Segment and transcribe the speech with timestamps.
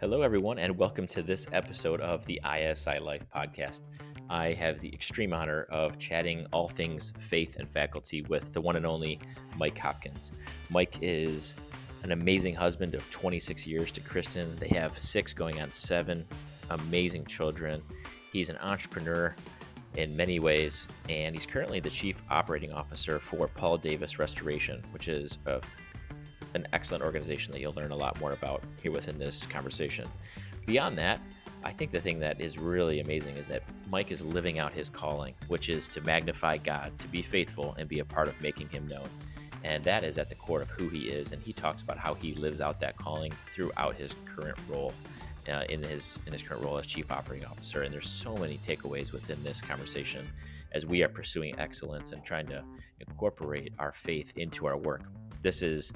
[0.00, 3.80] Hello, everyone, and welcome to this episode of the ISI Life podcast.
[4.30, 8.76] I have the extreme honor of chatting all things faith and faculty with the one
[8.76, 9.18] and only
[9.56, 10.30] Mike Hopkins.
[10.70, 11.54] Mike is
[12.04, 14.54] an amazing husband of 26 years to Kristen.
[14.54, 16.24] They have six going on seven
[16.70, 17.82] amazing children.
[18.32, 19.34] He's an entrepreneur
[19.96, 25.08] in many ways, and he's currently the chief operating officer for Paul Davis Restoration, which
[25.08, 25.60] is a
[26.54, 30.08] an excellent organization that you'll learn a lot more about here within this conversation.
[30.66, 31.20] Beyond that,
[31.64, 34.88] I think the thing that is really amazing is that Mike is living out his
[34.88, 38.68] calling, which is to magnify God, to be faithful, and be a part of making
[38.68, 39.08] him known.
[39.64, 41.32] And that is at the core of who he is.
[41.32, 44.92] And he talks about how he lives out that calling throughout his current role.
[45.50, 48.60] Uh, in his in his current role as chief operating officer, and there's so many
[48.68, 50.28] takeaways within this conversation
[50.72, 52.62] as we are pursuing excellence and trying to
[53.00, 55.00] incorporate our faith into our work.
[55.42, 55.90] This is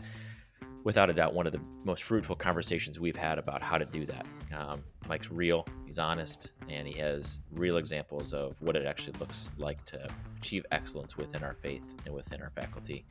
[0.84, 4.04] without a doubt one of the most fruitful conversations we've had about how to do
[4.06, 4.26] that.
[4.56, 9.52] Um, Mike's real, he's honest, and he has real examples of what it actually looks
[9.58, 10.08] like to
[10.38, 13.04] achieve excellence within our faith and within our faculty.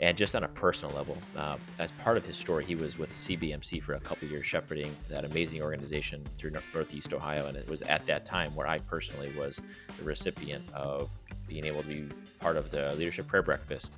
[0.00, 3.12] And just on a personal level, uh, as part of his story, he was with
[3.14, 7.46] CBMC for a couple years, shepherding that amazing organization through Northeast Ohio.
[7.46, 9.60] And it was at that time where I personally was
[9.98, 11.10] the recipient of
[11.46, 13.90] being able to be part of the leadership prayer breakfast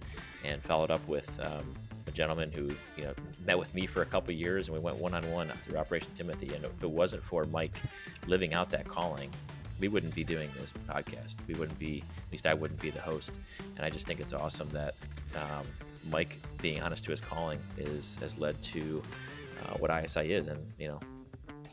[0.44, 1.72] and followed up with um,
[2.12, 3.14] gentleman who you know
[3.46, 6.10] met with me for a couple years, and we went one on one through Operation
[6.16, 6.54] Timothy.
[6.54, 7.76] And if it wasn't for Mike
[8.26, 9.30] living out that calling,
[9.80, 11.34] we wouldn't be doing this podcast.
[11.48, 13.30] We wouldn't be, at least I wouldn't be the host.
[13.76, 14.94] And I just think it's awesome that
[15.34, 15.66] um,
[16.10, 19.02] Mike being honest to his calling is has led to
[19.64, 21.00] uh, what ISI is, and you know,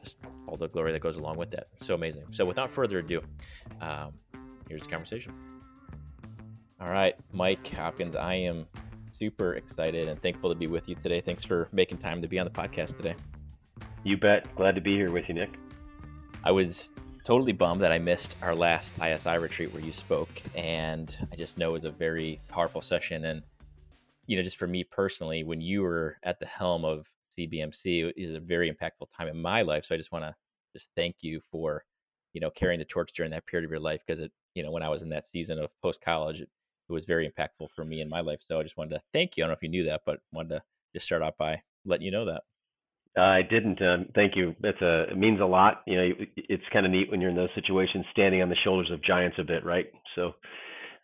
[0.04, 0.16] just
[0.48, 1.68] all the glory that goes along with that.
[1.82, 2.24] So amazing.
[2.32, 3.22] So without further ado,
[3.82, 4.14] um,
[4.68, 5.34] here's the conversation.
[6.82, 8.66] All right, Mike Hopkins, I am
[9.20, 11.22] super excited and thankful to be with you today.
[11.22, 13.16] Thanks for making time to be on the podcast today.
[14.04, 14.56] You bet.
[14.56, 15.60] Glad to be here with you, Nick.
[16.44, 16.90] I was
[17.26, 21.58] totally bummed that I missed our last ISI retreat where you spoke, and I just
[21.58, 23.26] know it was a very powerful session.
[23.26, 23.44] And
[24.26, 27.06] you know, just for me personally, when you were at the helm of
[27.38, 29.86] CBMC, it is a very impactful time in my life.
[29.86, 30.36] So I just want to
[30.74, 31.84] just thank you for
[32.34, 34.72] you know carrying the torch during that period of your life because it you know
[34.72, 36.50] when I was in that season of post college, it
[36.90, 38.40] it was very impactful for me in my life.
[38.48, 39.44] So I just wanted to thank you.
[39.44, 40.64] I don't know if you knew that, but wanted to
[40.94, 42.42] just start off by letting you know that.
[43.18, 43.82] I didn't.
[43.82, 44.56] Um, thank you.
[44.62, 45.82] That's a it means a lot.
[45.88, 48.92] You know, it's kind of neat when you're in those situations, standing on the shoulders
[48.92, 49.88] of giants a bit, right?
[50.16, 50.34] So,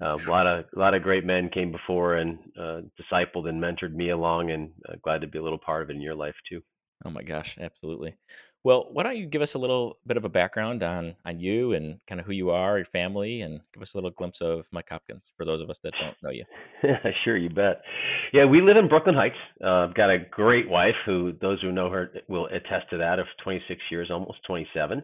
[0.02, 3.62] uh, a lot of a lot of great men came before and uh, discipled and
[3.62, 6.16] mentored me along, and uh, glad to be a little part of it in your
[6.16, 6.62] life too.
[7.04, 8.16] Oh my gosh, absolutely.
[8.64, 11.74] Well, why don't you give us a little bit of a background on on you
[11.74, 14.66] and kind of who you are, your family, and give us a little glimpse of
[14.72, 16.46] Mike Hopkins for those of us that don't know you.
[17.24, 17.84] sure, you bet.
[18.34, 19.36] Yeah, we live in Brooklyn Heights.
[19.64, 23.20] Uh, I've got a great wife who, those who know her will attest to that,
[23.20, 25.04] of 26 years, almost 27.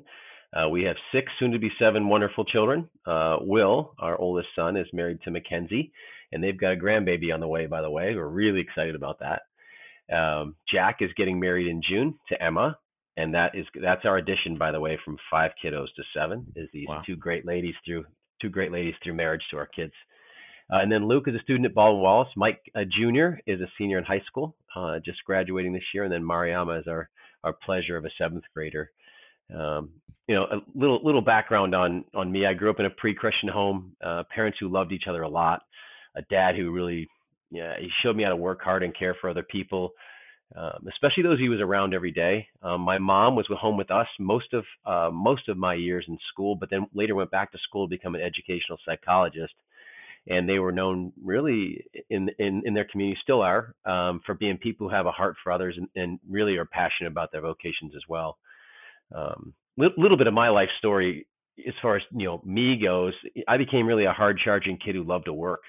[0.53, 2.89] Uh, we have six, soon to be seven, wonderful children.
[3.05, 5.91] Uh, Will, our oldest son, is married to Mackenzie,
[6.31, 7.67] and they've got a grandbaby on the way.
[7.67, 9.43] By the way, we're really excited about that.
[10.11, 12.77] Um, Jack is getting married in June to Emma,
[13.17, 16.45] and that is that's our addition, by the way, from five kiddos to seven.
[16.55, 17.01] Is these wow.
[17.05, 18.05] two great ladies through
[18.41, 19.93] two great ladies through marriage to our kids.
[20.71, 22.29] Uh, and then Luke is a student at Baldwin Wallace.
[22.37, 23.39] Mike uh, Jr.
[23.45, 26.05] is a senior in high school, uh, just graduating this year.
[26.05, 27.09] And then Mariama is our
[27.43, 28.91] our pleasure of a seventh grader.
[29.53, 29.89] Um,
[30.27, 32.45] you know, a little little background on on me.
[32.45, 33.95] I grew up in a pre-Christian home.
[34.03, 35.63] Uh, parents who loved each other a lot.
[36.15, 37.07] A dad who really,
[37.51, 39.93] yeah, he showed me how to work hard and care for other people
[40.55, 42.47] um, especially those he was around every day.
[42.61, 46.17] Um, my mom was home with us most of uh, most of my years in
[46.31, 49.53] school, but then later went back to school to become an educational psychologist.
[50.27, 54.57] And they were known really in in, in their community, still are, um, for being
[54.57, 57.93] people who have a heart for others and, and really are passionate about their vocations
[57.95, 58.37] as well.
[59.15, 61.25] Um, little bit of my life story
[61.65, 63.13] as far as you know me goes.
[63.47, 65.61] I became really a hard charging kid who loved to work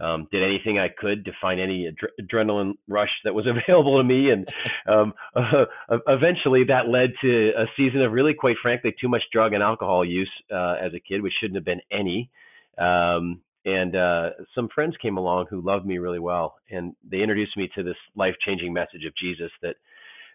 [0.00, 1.90] um, did anything I could to find any
[2.20, 4.46] adrenaline rush that was available to me, and
[4.86, 5.64] um, uh,
[6.06, 10.04] eventually that led to a season of really, quite frankly, too much drug and alcohol
[10.04, 12.30] use uh, as a kid, which shouldn't have been any.
[12.78, 17.56] Um, and uh, some friends came along who loved me really well, and they introduced
[17.56, 19.74] me to this life-changing message of Jesus that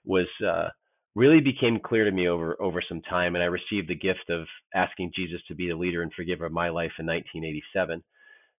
[0.03, 0.67] was uh,
[1.15, 3.35] really became clear to me over over some time.
[3.35, 6.51] And I received the gift of asking Jesus to be the leader and forgiver of
[6.51, 8.03] my life in 1987.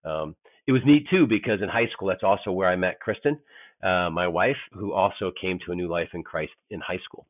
[0.04, 0.36] Um,
[0.66, 3.38] it was neat too because in high school, that's also where I met Kristen,
[3.82, 7.26] uh, my wife, who also came to a new life in Christ in high school.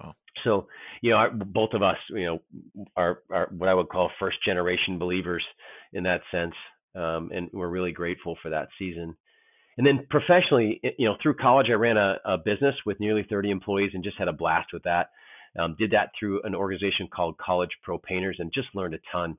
[0.00, 0.14] Wow.
[0.44, 0.68] So,
[1.02, 4.36] you know, our, both of us, you know, are, are what I would call first
[4.44, 5.44] generation believers
[5.92, 6.54] in that sense.
[6.94, 9.16] Um, and we're really grateful for that season.
[9.78, 13.50] And then professionally, you know, through college, I ran a, a business with nearly 30
[13.50, 15.10] employees and just had a blast with that.
[15.58, 19.36] Um, did that through an organization called College Pro Painters and just learned a ton.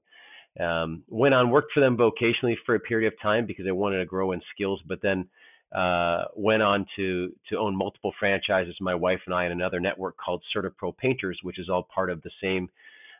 [0.59, 3.99] Um, went on, worked for them vocationally for a period of time because I wanted
[3.99, 5.27] to grow in skills, but then
[5.75, 8.75] uh, went on to to own multiple franchises.
[8.79, 12.21] My wife and I, and another network called CertaPro Painters, which is all part of
[12.23, 12.69] the same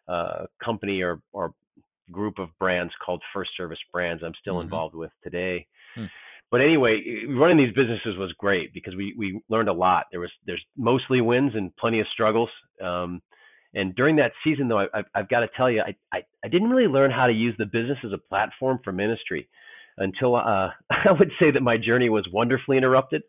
[0.08, 1.54] uh, company or or
[2.12, 4.24] group of brands called First Service Brands.
[4.24, 4.64] I'm still mm-hmm.
[4.64, 5.68] involved with today.
[5.96, 6.06] Hmm.
[6.50, 10.06] But anyway, running these businesses was great because we we learned a lot.
[10.12, 12.50] There was there's mostly wins and plenty of struggles.
[12.82, 13.22] Um,
[13.74, 16.48] and during that season, though, I, I've, I've got to tell you, I, I I
[16.48, 19.48] didn't really learn how to use the business as a platform for ministry
[19.98, 23.24] until uh, I would say that my journey was wonderfully interrupted.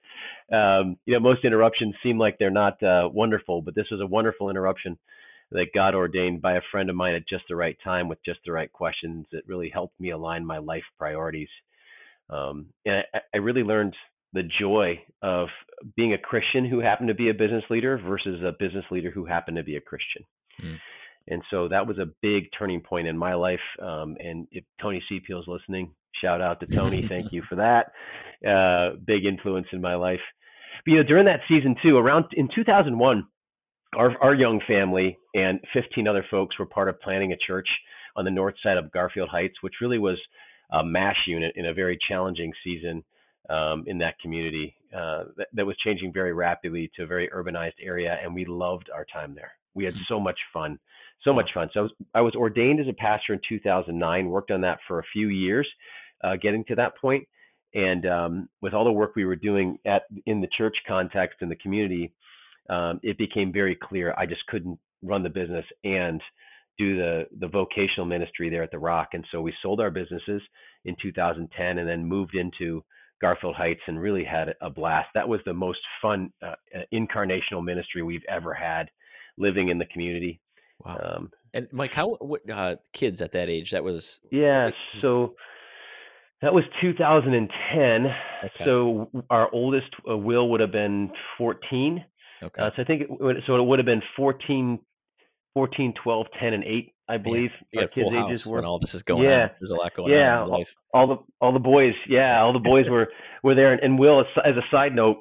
[0.53, 4.07] Um, you know, most interruptions seem like they're not uh, wonderful, but this was a
[4.07, 4.99] wonderful interruption
[5.51, 8.41] that God ordained by a friend of mine at just the right time with just
[8.45, 11.49] the right questions that really helped me align my life priorities.
[12.29, 13.95] Um, and I, I really learned
[14.33, 15.49] the joy of
[15.97, 19.25] being a Christian who happened to be a business leader versus a business leader who
[19.25, 20.23] happened to be a Christian.
[20.63, 20.77] Mm.
[21.29, 23.61] And so that was a big turning point in my life.
[23.83, 25.93] Um, and if Tony Sepio is listening,
[26.23, 27.05] shout out to Tony.
[27.09, 27.93] Thank you for that.
[28.49, 30.21] Uh, big influence in my life.
[30.85, 33.27] But, you know, during that season too, around in 2001,
[33.97, 37.69] our, our young family and 15 other folks were part of planning a church
[38.17, 40.19] on the north side of Garfield Heights, which really was
[40.73, 43.03] a MASH unit in a very challenging season
[43.49, 47.79] um, in that community uh, that, that was changing very rapidly to a very urbanized
[47.83, 48.17] area.
[48.23, 49.53] And we loved our time there.
[49.75, 50.79] We had so much fun
[51.25, 51.69] so much fun.
[51.73, 54.29] So I was, I was ordained as a pastor in 2009.
[54.29, 55.69] Worked on that for a few years,
[56.23, 57.27] uh, getting to that point.
[57.75, 61.49] And um, with all the work we were doing at in the church context in
[61.49, 62.13] the community,
[62.71, 66.21] um, it became very clear I just couldn't run the business and
[66.79, 69.09] do the the vocational ministry there at the Rock.
[69.13, 70.41] And so we sold our businesses
[70.85, 72.83] in 2010, and then moved into
[73.21, 75.09] Garfield Heights and really had a blast.
[75.15, 76.55] That was the most fun uh,
[76.93, 78.91] incarnational ministry we've ever had
[79.37, 80.41] living in the community.
[80.85, 81.17] Wow.
[81.17, 83.71] Um, and Mike, how what, uh, kids at that age?
[83.73, 84.71] That was yeah.
[84.97, 85.35] So
[86.43, 88.07] that was 2010.
[88.45, 88.65] Okay.
[88.65, 92.05] So our oldest uh, Will would have been 14.
[92.43, 92.63] Okay.
[92.63, 93.57] Uh, so I think it would, so.
[93.57, 94.79] It would have been 14,
[95.55, 96.95] 14, 12, 10, and 8.
[97.09, 98.57] I believe yeah, our kids' ages were.
[98.57, 99.45] When all this is going yeah.
[99.45, 100.59] on, there's a lot going yeah, on.
[100.59, 101.95] Yeah, all the all the boys.
[102.09, 103.09] Yeah, all the boys were
[103.43, 103.73] were there.
[103.73, 105.19] And, and Will, as a side note,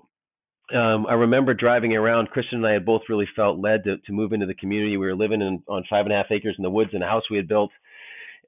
[0.74, 2.30] um, I remember driving around.
[2.30, 4.98] Kristen and I had both really felt led to, to move into the community.
[4.98, 7.08] We were living in, on five and a half acres in the woods in a
[7.08, 7.72] house we had built,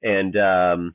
[0.02, 0.94] and um,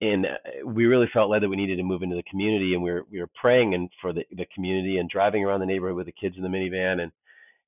[0.00, 2.72] and uh, we really felt led that we needed to move into the community.
[2.72, 5.66] And we were we were praying and for the, the community and driving around the
[5.66, 7.02] neighborhood with the kids in the minivan.
[7.02, 7.12] And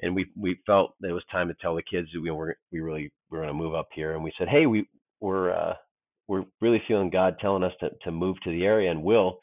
[0.03, 2.57] and we we felt that it was time to tell the kids that we were
[2.71, 4.15] we really we were going to move up here.
[4.15, 4.87] And we said, hey, we
[5.21, 5.75] we're uh,
[6.29, 9.39] we're really feeling God telling us to to move to the area, and will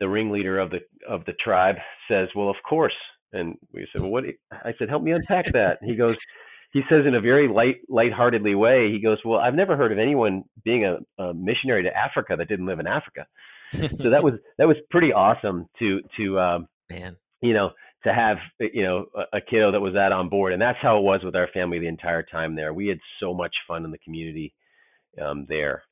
[0.00, 1.76] the ringleader of the of the tribe
[2.08, 2.94] says, "Well, of course."
[3.32, 6.16] And we said, "Well, what?" I said, "Help me unpack that." he goes,
[6.72, 9.98] he says in a very light lightheartedly way, he goes, "Well, I've never heard of
[9.98, 13.26] anyone being a, a missionary to Africa that didn't live in Africa."
[13.72, 17.70] so that was that was pretty awesome to to um, man, you know,
[18.04, 20.98] to have you know a, a kiddo that was that on board, and that's how
[20.98, 22.72] it was with our family the entire time there.
[22.72, 24.54] We had so much fun in the community
[25.20, 25.82] um, there,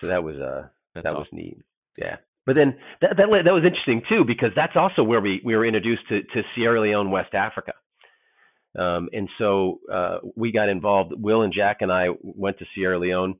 [0.00, 1.18] so that was uh that awesome.
[1.18, 1.58] was neat.
[1.96, 2.16] Yeah.
[2.46, 5.66] But then that, that that was interesting too because that's also where we we were
[5.66, 7.72] introduced to to Sierra Leone, West Africa.
[8.78, 11.12] Um, and so uh, we got involved.
[11.16, 13.34] Will and Jack and I went to Sierra Leone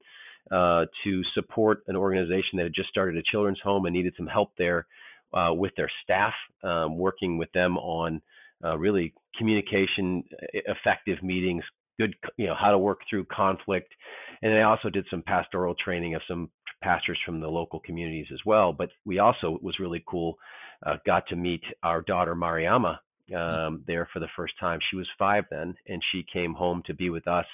[0.51, 4.27] uh, to support an organization that had just started a children's home and needed some
[4.27, 4.87] help there
[5.35, 6.35] uh, with their staff,
[6.65, 8.21] um, working with them on
[8.65, 10.23] uh, really communication,
[10.53, 11.65] effective meetings,
[11.99, 13.93] good, you know, how to work through conflict.
[14.43, 16.51] And I also did some pastoral training of some
[16.83, 18.73] pastors from the local communities as well.
[18.73, 20.37] But we also it was really cool.
[20.85, 23.35] Uh, got to meet our daughter Mariama hmm.
[23.35, 24.79] um, there for the first time.
[24.91, 27.47] She was five then, and she came home to be with us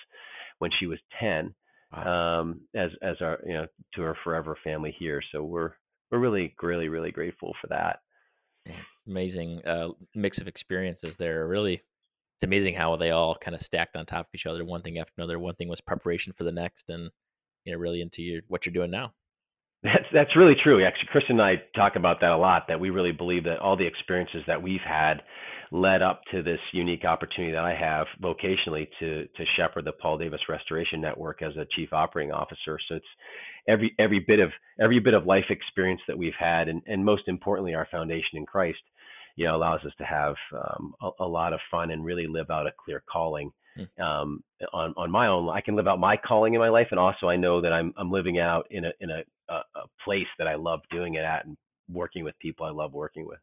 [0.58, 1.54] when she was ten,
[1.92, 2.40] wow.
[2.40, 5.20] um, as as our you know to her forever family here.
[5.32, 5.72] So we're
[6.10, 8.00] we're really really really grateful for that.
[9.06, 11.46] Amazing uh, mix of experiences there.
[11.46, 14.82] Really, it's amazing how they all kind of stacked on top of each other, one
[14.82, 15.38] thing after another.
[15.38, 17.10] One thing was preparation for the next, and
[17.64, 19.12] you know really into your what you're doing now.
[19.82, 20.84] That's that's really true.
[20.84, 22.64] Actually, Chris and I talk about that a lot.
[22.68, 25.22] That we really believe that all the experiences that we've had
[25.72, 30.18] led up to this unique opportunity that I have vocationally to to shepherd the Paul
[30.18, 32.78] Davis Restoration Network as a chief operating officer.
[32.88, 33.06] So it's
[33.68, 37.28] every every bit of every bit of life experience that we've had, and and most
[37.28, 38.78] importantly, our foundation in Christ,
[39.36, 42.50] you know, allows us to have um, a, a lot of fun and really live
[42.50, 44.02] out a clear calling Hmm.
[44.02, 45.48] um, on on my own.
[45.50, 47.92] I can live out my calling in my life, and also I know that I'm
[47.98, 51.24] I'm living out in a in a, a, a place that I love doing it
[51.24, 51.56] at and
[51.92, 53.38] working with people I love working with.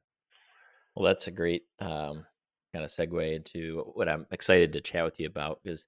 [0.96, 2.26] Well, that's a great um,
[2.74, 5.86] kind of segue into what I'm excited to chat with you about because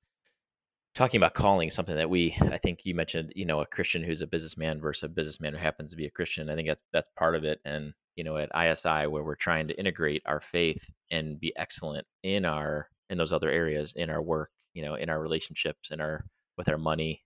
[0.96, 4.04] talking about calling is something that we I think you mentioned, you know, a Christian
[4.04, 6.50] who's a businessman versus a businessman who happens to be a Christian.
[6.50, 7.60] I think that's that's part of it.
[7.66, 10.82] And, you know, at ISI where we're trying to integrate our faith
[11.12, 15.10] and be excellent in our in those other areas, in our work, you know, in
[15.10, 16.26] our relationships, in our
[16.58, 17.24] with our money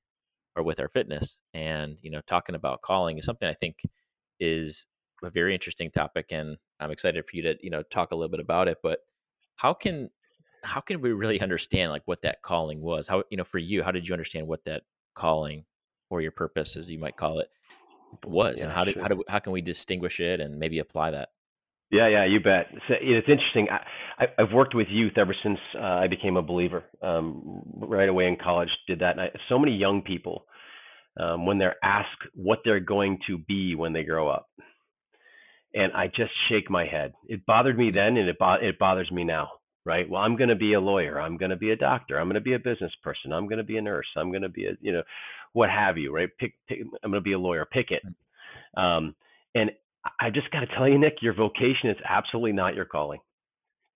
[0.55, 1.37] or with our fitness.
[1.53, 3.77] And, you know, talking about calling is something I think
[4.39, 4.85] is
[5.23, 8.29] a very interesting topic and I'm excited for you to, you know, talk a little
[8.29, 8.77] bit about it.
[8.81, 8.99] But
[9.55, 10.09] how can
[10.63, 13.07] how can we really understand like what that calling was?
[13.07, 14.83] How you know for you, how did you understand what that
[15.15, 15.65] calling
[16.09, 17.49] or your purpose, as you might call it,
[18.25, 19.03] was, yeah, and how did sure.
[19.03, 21.29] how do how can we distinguish it and maybe apply that?
[21.91, 22.67] Yeah, yeah, you bet.
[22.87, 23.67] So, it's interesting.
[23.71, 26.83] I, have worked with youth ever since uh, I became a believer.
[27.01, 29.13] Um, right away in college, did that.
[29.13, 30.45] And I, so many young people,
[31.19, 34.49] um, when they're asked what they're going to be when they grow up,
[35.73, 37.13] and I just shake my head.
[37.27, 39.49] It bothered me then, and it bo- it bothers me now
[39.85, 40.09] right?
[40.09, 41.19] Well, I'm going to be a lawyer.
[41.19, 42.19] I'm going to be a doctor.
[42.19, 43.33] I'm going to be a business person.
[43.33, 44.05] I'm going to be a nurse.
[44.15, 45.03] I'm going to be a, you know,
[45.53, 46.29] what have you, right?
[46.39, 47.65] Pick, pick I'm going to be a lawyer.
[47.65, 48.03] Pick it.
[48.77, 49.15] Um,
[49.55, 49.71] and
[50.19, 53.19] I just got to tell you, Nick, your vocation is absolutely not your calling.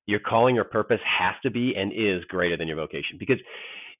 [0.05, 3.37] Your calling or purpose has to be and is greater than your vocation because,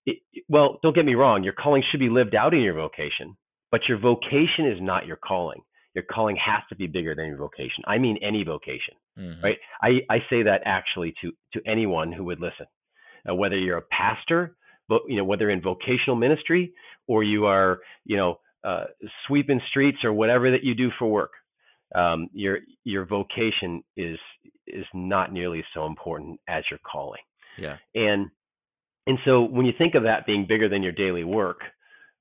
[0.05, 0.17] it,
[0.49, 1.43] well, don't get me wrong.
[1.43, 3.37] Your calling should be lived out in your vocation,
[3.71, 5.61] but your vocation is not your calling
[5.93, 7.83] your calling has to be bigger than your vocation.
[7.85, 9.43] I mean any vocation, mm-hmm.
[9.43, 9.57] right?
[9.81, 12.65] I, I say that actually to to anyone who would listen,
[13.29, 14.55] uh, whether you're a pastor,
[14.89, 16.73] but you know whether in vocational ministry
[17.07, 18.85] or you are you know uh,
[19.27, 21.31] sweeping streets or whatever that you do for work.
[21.95, 24.17] Um, your your vocation is
[24.67, 27.21] is not nearly so important as your calling.
[27.57, 27.77] Yeah.
[27.93, 28.29] And
[29.05, 31.59] and so when you think of that being bigger than your daily work,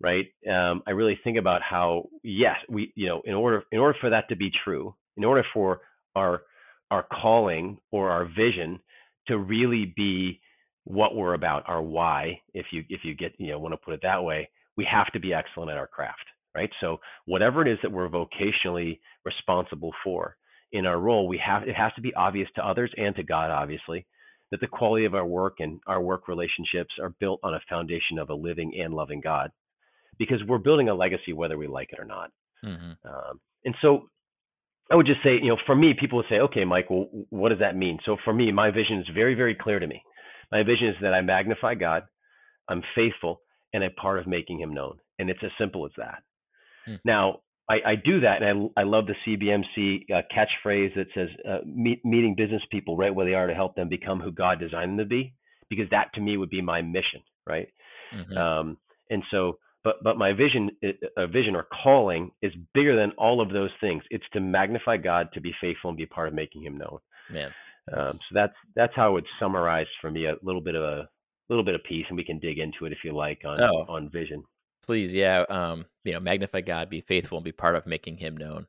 [0.03, 0.27] right?
[0.51, 4.11] Um, I really think about how yes, we you know in order in order for
[4.11, 5.81] that to be true, in order for
[6.17, 6.43] our
[6.91, 8.81] our calling or our vision
[9.29, 10.41] to really be
[10.85, 13.95] what we're about, our why, if you if you get you know want to put
[13.95, 16.71] it that way, we have to be excellent at our craft, right?
[16.81, 20.37] So whatever it is that we're vocationally responsible for
[20.73, 23.51] in our role, we have it has to be obvious to others and to God,
[23.51, 24.05] obviously,
[24.51, 28.19] that the quality of our work and our work relationships are built on a foundation
[28.19, 29.53] of a living and loving God
[30.19, 32.31] because we're building a legacy whether we like it or not.
[32.65, 32.93] Mm-hmm.
[33.09, 34.09] Um, and so
[34.91, 37.49] I would just say, you know, for me, people would say, okay, Mike, well, what
[37.49, 37.99] does that mean?
[38.05, 40.03] So for me, my vision is very, very clear to me.
[40.51, 42.03] My vision is that I magnify God,
[42.69, 43.41] I'm faithful,
[43.73, 44.99] and a part of making Him known.
[45.19, 46.23] And it's as simple as that.
[46.87, 46.99] Mm.
[47.05, 47.41] Now,
[47.71, 51.59] I, I, do that, and I, I love the CBMC uh, catchphrase that says, uh,
[51.65, 54.91] meet, meeting business people right where they are to help them become who God designed
[54.91, 55.35] them to be,
[55.71, 57.69] because that to me would be my mission, right?
[58.15, 58.37] Mm-hmm.
[58.37, 58.77] Um,
[59.09, 60.71] and so but but my vision
[61.17, 64.03] a vision or calling is bigger than all of those things.
[64.11, 66.99] It's to magnify god to be faithful and be part of making him known.
[67.31, 67.51] Man.
[67.93, 71.09] Um, so that's that's how would summarize for me a little bit of a
[71.49, 73.85] little bit of piece and we can dig into it if you like on oh,
[73.89, 74.45] on vision.
[74.87, 78.37] Please yeah um you know magnify god be faithful and be part of making him
[78.37, 78.67] known.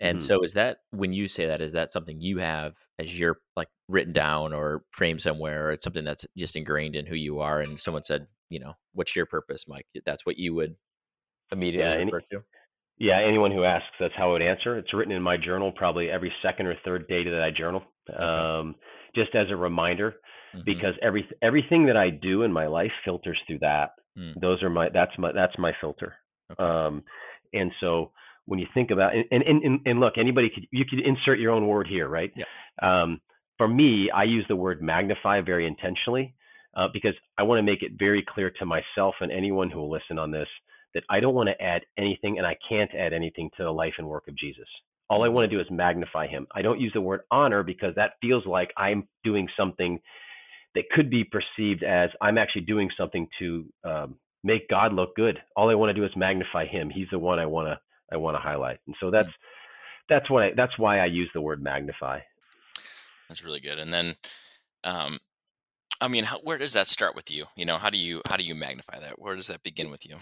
[0.00, 0.26] And mm-hmm.
[0.26, 3.68] so is that when you say that is that something you have as you're like
[3.88, 7.60] written down or framed somewhere or it's something that's just ingrained in who you are
[7.60, 9.86] and someone said you know, what's your purpose, Mike?
[10.04, 10.76] That's what you would
[11.50, 12.44] immediately yeah, any, to.
[12.98, 14.76] Yeah, anyone who asks, that's how I would answer.
[14.76, 18.22] It's written in my journal probably every second or third day that I journal, okay.
[18.22, 18.74] um,
[19.14, 20.16] just as a reminder,
[20.54, 20.64] mm-hmm.
[20.66, 23.92] because every everything that I do in my life filters through that.
[24.18, 24.40] Mm.
[24.40, 26.14] Those are my that's my that's my filter.
[26.52, 26.62] Okay.
[26.62, 27.04] Um,
[27.52, 28.10] and so
[28.46, 31.52] when you think about and, and and and look, anybody could you could insert your
[31.52, 32.32] own word here, right?
[32.36, 32.44] Yeah.
[32.82, 33.20] Um,
[33.56, 36.34] for me, I use the word magnify very intentionally
[36.74, 39.90] uh, because I want to make it very clear to myself and anyone who will
[39.90, 40.48] listen on this
[40.94, 43.94] that I don't want to add anything and I can't add anything to the life
[43.98, 44.66] and work of Jesus.
[45.08, 46.46] All I want to do is magnify him.
[46.54, 50.00] I don't use the word honor because that feels like I'm doing something
[50.74, 55.38] that could be perceived as I'm actually doing something to um, make God look good.
[55.56, 56.90] All I want to do is magnify him.
[56.90, 57.78] He's the one I want to
[58.12, 58.78] I want to highlight.
[58.86, 59.28] And so that's
[60.08, 62.20] that's what I, that's why I use the word magnify.
[63.28, 63.78] That's really good.
[63.78, 64.16] And then
[64.84, 65.18] um,
[66.00, 67.46] I mean, how, where does that start with you?
[67.56, 69.18] You know, how do you how do you magnify that?
[69.18, 70.16] Where does that begin with you?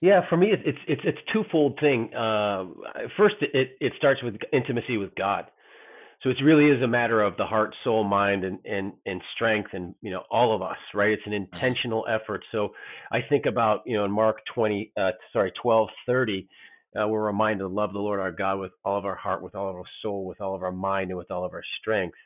[0.00, 2.12] Yeah, for me, it's it's it's a twofold thing.
[2.12, 2.64] Uh,
[3.16, 5.46] first, it it starts with intimacy with God.
[6.22, 9.70] So it really is a matter of the heart, soul, mind, and and and strength,
[9.72, 11.10] and you know all of us, right?
[11.10, 11.54] It's an mm-hmm.
[11.54, 12.44] intentional effort.
[12.52, 12.70] So
[13.10, 16.48] I think about you know in Mark twenty, uh, sorry, twelve thirty,
[17.00, 19.54] uh, we're reminded to love the Lord our God with all of our heart, with
[19.54, 22.16] all of our soul, with all of our mind, and with all of our strength.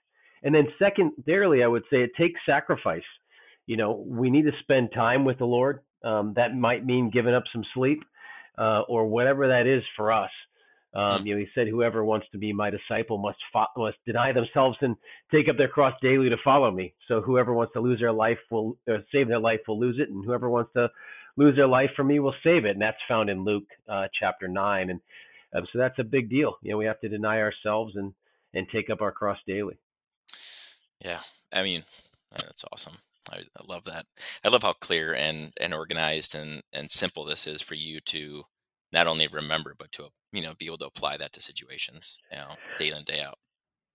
[0.43, 3.03] And then secondarily, I would say it takes sacrifice.
[3.67, 5.81] You know, we need to spend time with the Lord.
[6.05, 8.05] Um, that might mean giving up some sleep
[8.59, 10.31] uh, or whatever that is for us.
[10.95, 11.27] Um.
[11.27, 14.79] You know, he said, "Whoever wants to be my disciple must fo- must deny themselves
[14.81, 14.97] and
[15.31, 18.39] take up their cross daily to follow me." So whoever wants to lose their life
[18.51, 20.91] will uh, save their life will lose it, and whoever wants to
[21.37, 22.71] lose their life for me will save it.
[22.71, 24.89] And that's found in Luke uh, chapter nine.
[24.91, 25.01] And
[25.55, 26.57] um, so that's a big deal.
[26.63, 28.15] You know, we have to deny ourselves and
[28.55, 29.77] and take up our cross daily.
[31.05, 31.21] Yeah,
[31.53, 31.83] I mean,
[32.33, 32.99] uh, that's awesome.
[33.31, 34.07] I, I love that.
[34.45, 38.45] I love how clear and and organized and and simple this is for you to
[38.93, 42.39] not only remember but to you know be able to apply that to situations you
[42.39, 43.39] know day in and day out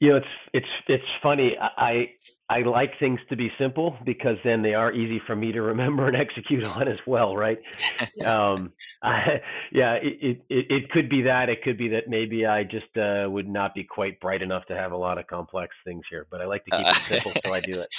[0.01, 2.09] you know it's it's it's funny i
[2.49, 6.07] i like things to be simple because then they are easy for me to remember
[6.09, 7.59] and execute on as well right
[8.25, 9.41] um I,
[9.71, 13.29] yeah it, it it could be that it could be that maybe i just uh
[13.29, 16.41] would not be quite bright enough to have a lot of complex things here but
[16.41, 17.87] i like to keep it simple so i do it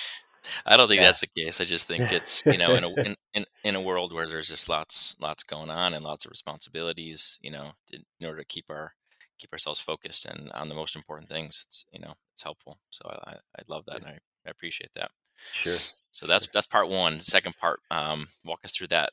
[0.67, 1.07] I don't think yeah.
[1.07, 1.61] that's the case.
[1.61, 4.49] I just think it's you know in a in, in, in, a world where there's
[4.49, 8.65] just lots lots going on and lots of responsibilities, you know, in order to keep
[8.69, 8.95] our
[9.39, 12.79] keep ourselves focused and on the most important things, it's you know it's helpful.
[12.91, 15.11] So I I love that and I, I appreciate that.
[15.53, 15.77] Sure.
[16.11, 17.21] So that's that's part one.
[17.21, 19.11] Second part, um, walk us through that.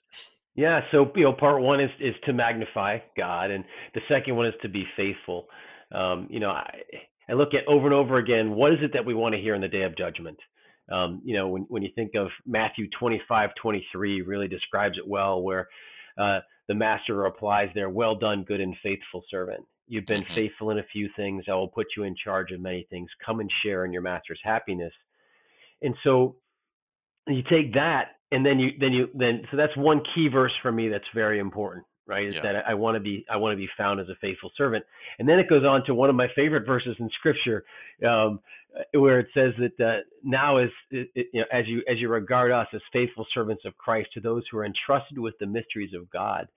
[0.56, 0.82] Yeah.
[0.92, 4.54] So you know, part one is is to magnify God, and the second one is
[4.62, 5.48] to be faithful.
[5.94, 6.70] Um, you know, I
[7.30, 8.52] I look at over and over again.
[8.52, 10.38] What is it that we want to hear in the day of judgment?
[10.92, 15.42] Um, you know, when, when you think of Matthew 25, 23 really describes it well,
[15.42, 15.68] where
[16.20, 19.64] uh, the master replies there, well done, good and faithful servant.
[19.89, 20.36] You've been mm-hmm.
[20.36, 21.43] faithful in a few things.
[21.50, 23.10] I will put you in charge of many things.
[23.25, 24.93] Come and share in your master's happiness.
[25.81, 26.36] And so
[27.27, 30.72] you take that and then you, then you, then, so that's one key verse for
[30.72, 32.27] me that's very important right?
[32.27, 32.41] Is yeah.
[32.41, 34.84] that I want to be I want to be found as a faithful servant.
[35.19, 37.63] And then it goes on to one of my favorite verses in Scripture,
[38.05, 38.39] um,
[38.93, 41.05] where it says that uh, now is you
[41.36, 44.58] know, as you as you regard us as faithful servants of Christ to those who
[44.58, 46.48] are entrusted with the mysteries of God.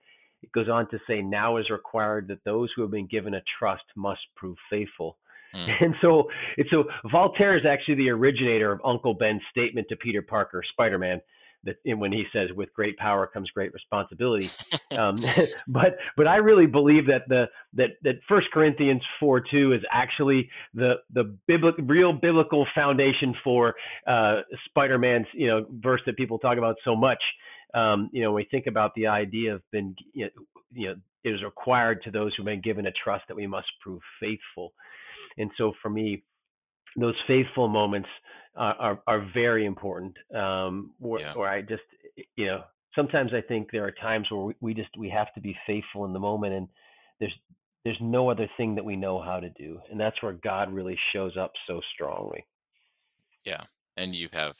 [0.43, 3.41] It goes on to say, now is required that those who have been given a
[3.59, 5.17] trust must prove faithful.
[5.55, 5.69] Mm.
[5.81, 10.21] And so, and so Voltaire is actually the originator of Uncle Ben's statement to Peter
[10.21, 11.21] Parker, Spider-Man,
[11.63, 14.49] that when he says with great power comes great responsibility
[14.97, 15.15] um,
[15.67, 20.49] but but i really believe that the that that first corinthians 4 2 is actually
[20.73, 23.75] the the biblical real biblical foundation for
[24.07, 27.21] uh, spider-man's you know verse that people talk about so much
[27.73, 30.31] um, you know when we think about the idea of been you know,
[30.73, 33.67] you know it is required to those who've been given a trust that we must
[33.81, 34.73] prove faithful
[35.37, 36.23] and so for me
[36.95, 38.09] those faithful moments
[38.55, 40.15] are, are, are very important.
[40.33, 41.33] Um, where, yeah.
[41.33, 41.81] where I just,
[42.35, 42.63] you know,
[42.95, 46.05] sometimes I think there are times where we, we just we have to be faithful
[46.05, 46.67] in the moment, and
[47.19, 47.33] there's
[47.83, 50.97] there's no other thing that we know how to do, and that's where God really
[51.13, 52.45] shows up so strongly.
[53.43, 53.63] Yeah,
[53.97, 54.55] and you have,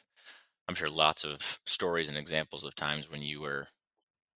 [0.68, 3.68] I'm sure, lots of stories and examples of times when you were,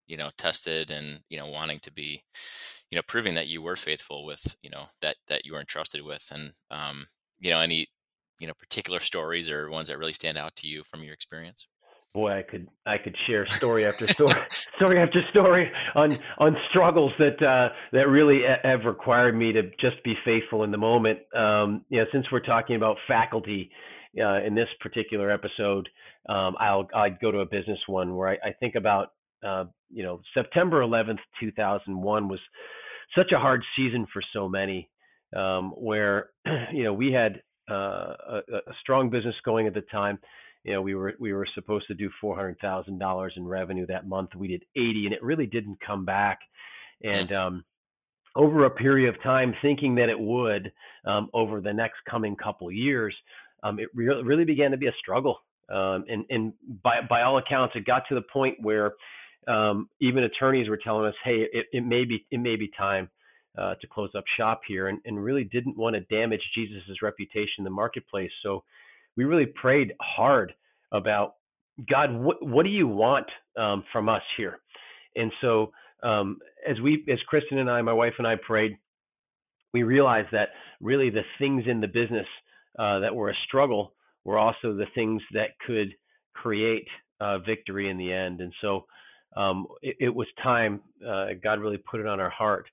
[0.07, 2.23] you know, tested and you know wanting to be,
[2.91, 6.03] you know, proving that you were faithful with, you know, that that you were entrusted
[6.03, 7.07] with, and um,
[7.39, 7.87] you know, any
[8.39, 11.67] you know particular stories or ones that really stand out to you from your experience?
[12.13, 14.41] Boy, I could I could share story after story,
[14.75, 20.03] story after story on on struggles that uh, that really have required me to just
[20.03, 21.19] be faithful in the moment.
[21.35, 23.69] Um, you know, since we're talking about faculty
[24.19, 25.89] uh, in this particular episode,
[26.29, 29.13] um, I'll I'd go to a business one where I, I think about
[29.45, 32.39] uh, you know September 11th, 2001 was
[33.15, 34.89] such a hard season for so many,
[35.35, 36.29] um, where
[36.73, 40.19] you know we had uh, a, a, strong business going at the time.
[40.63, 43.85] You know, we were we were supposed to do four hundred thousand dollars in revenue
[43.87, 44.31] that month.
[44.35, 46.39] We did eighty, and it really didn't come back.
[47.03, 47.63] And um,
[48.35, 50.71] over a period of time, thinking that it would
[51.05, 53.15] um, over the next coming couple years,
[53.63, 55.39] um, it re- really began to be a struggle.
[55.69, 58.93] Um, and and by by all accounts, it got to the point where
[59.47, 63.09] um, even attorneys were telling us, "Hey, it, it may be it may be time
[63.57, 67.59] uh, to close up shop here and, and really didn't want to damage Jesus's reputation
[67.59, 68.31] in the marketplace.
[68.43, 68.63] So
[69.15, 70.53] we really prayed hard
[70.91, 71.35] about
[71.89, 73.25] God, what, what do you want
[73.57, 74.59] um, from us here?
[75.15, 75.71] And so
[76.03, 78.77] um, as we, as Kristen and I, my wife and I prayed,
[79.73, 80.49] we realized that
[80.81, 82.27] really the things in the business
[82.77, 85.93] uh, that were a struggle were also the things that could
[86.33, 86.87] create
[87.19, 88.41] uh, victory in the end.
[88.41, 88.85] And so
[89.35, 90.81] um, it, it, was time.
[91.05, 92.65] Uh, God really put it on our heart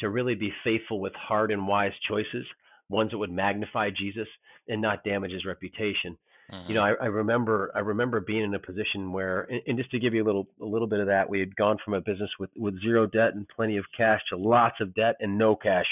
[0.00, 2.44] to really be faithful with hard and wise choices,
[2.88, 4.28] ones that would magnify Jesus
[4.68, 6.16] and not damage his reputation.
[6.50, 6.68] Mm-hmm.
[6.68, 6.82] You know.
[6.82, 10.14] I, I, remember I remember being in a position where, and, and, just to give
[10.14, 12.50] you a little a little bit of that, we had gone from a business with
[12.56, 15.86] with zero debt and plenty of cash to lots of debt and no cash.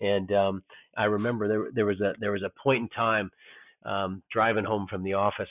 [0.00, 0.62] And um,
[0.96, 3.30] I remember there there was a there was a point in time
[3.84, 5.48] um, driving home from the office,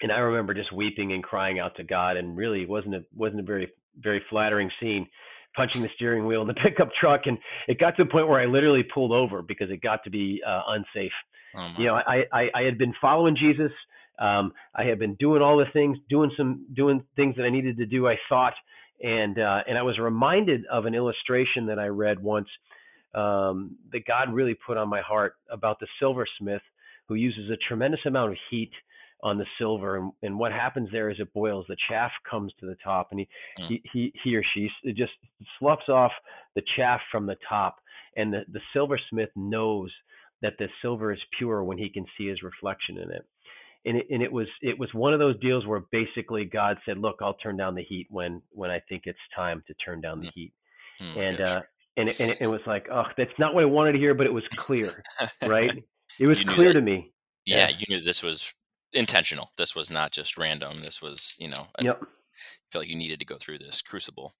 [0.00, 3.40] and I remember just weeping and crying out to God, and really wasn't a wasn't
[3.40, 5.06] a very very flattering scene
[5.54, 8.40] punching the steering wheel in the pickup truck, and it got to a point where
[8.40, 11.12] I literally pulled over because it got to be uh, unsafe.
[11.54, 13.72] Oh you know, I, I I had been following Jesus.
[14.18, 17.76] Um, I had been doing all the things, doing some doing things that I needed
[17.78, 18.08] to do.
[18.08, 18.54] I thought,
[19.02, 22.48] and uh, and I was reminded of an illustration that I read once
[23.14, 26.62] um, that God really put on my heart about the silversmith
[27.08, 28.70] who uses a tremendous amount of heat
[29.22, 29.98] on the silver.
[29.98, 31.64] And, and what happens there is it boils.
[31.68, 33.28] The chaff comes to the top and he
[33.60, 33.68] mm.
[33.68, 35.12] he, he he or she just
[35.58, 36.12] sloughs off
[36.54, 37.76] the chaff from the top.
[38.16, 39.90] And the, the silversmith knows
[40.42, 43.24] that the silver is pure when he can see his reflection in it.
[43.84, 46.98] And it, and it was it was one of those deals where basically God said
[46.98, 50.20] look I'll turn down the heat when when I think it's time to turn down
[50.20, 50.32] the mm.
[50.34, 50.52] heat.
[51.00, 51.60] Mm, and uh
[51.96, 54.26] and it, and it, was like oh that's not what I wanted to hear but
[54.26, 55.02] it was clear
[55.46, 55.72] right
[56.18, 57.12] it was clear that, to me
[57.44, 58.54] yeah, yeah, you knew this was
[58.92, 59.50] intentional.
[59.56, 60.78] This was not just random.
[60.78, 62.00] This was, you know, yep.
[62.02, 62.06] I
[62.70, 64.32] feel like you needed to go through this crucible.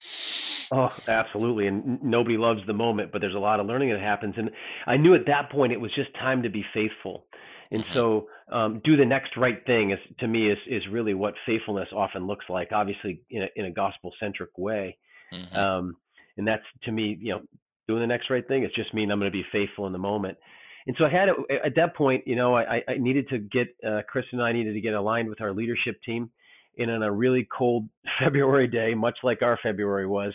[0.73, 1.67] Oh, absolutely.
[1.67, 4.35] And nobody loves the moment, but there's a lot of learning that happens.
[4.37, 4.51] And
[4.87, 7.27] I knew at that point it was just time to be faithful.
[7.71, 7.95] And mm-hmm.
[7.95, 11.88] so, um, do the next right thing is to me is is really what faithfulness
[11.95, 12.69] often looks like.
[12.71, 14.99] Obviously, in a, in a gospel centric way,
[15.33, 15.57] mm-hmm.
[15.57, 15.97] um,
[16.37, 17.40] and that's to me, you know,
[17.88, 18.62] doing the next right thing.
[18.62, 20.38] It's just mean I'm going to be faithful in the moment
[20.87, 21.29] and so I had
[21.64, 24.75] at that point, you know, I, I needed to get uh, Chris and I needed
[24.75, 26.31] to get aligned with our leadership team.
[26.79, 27.88] And on a really cold
[28.25, 30.33] February day, much like our February was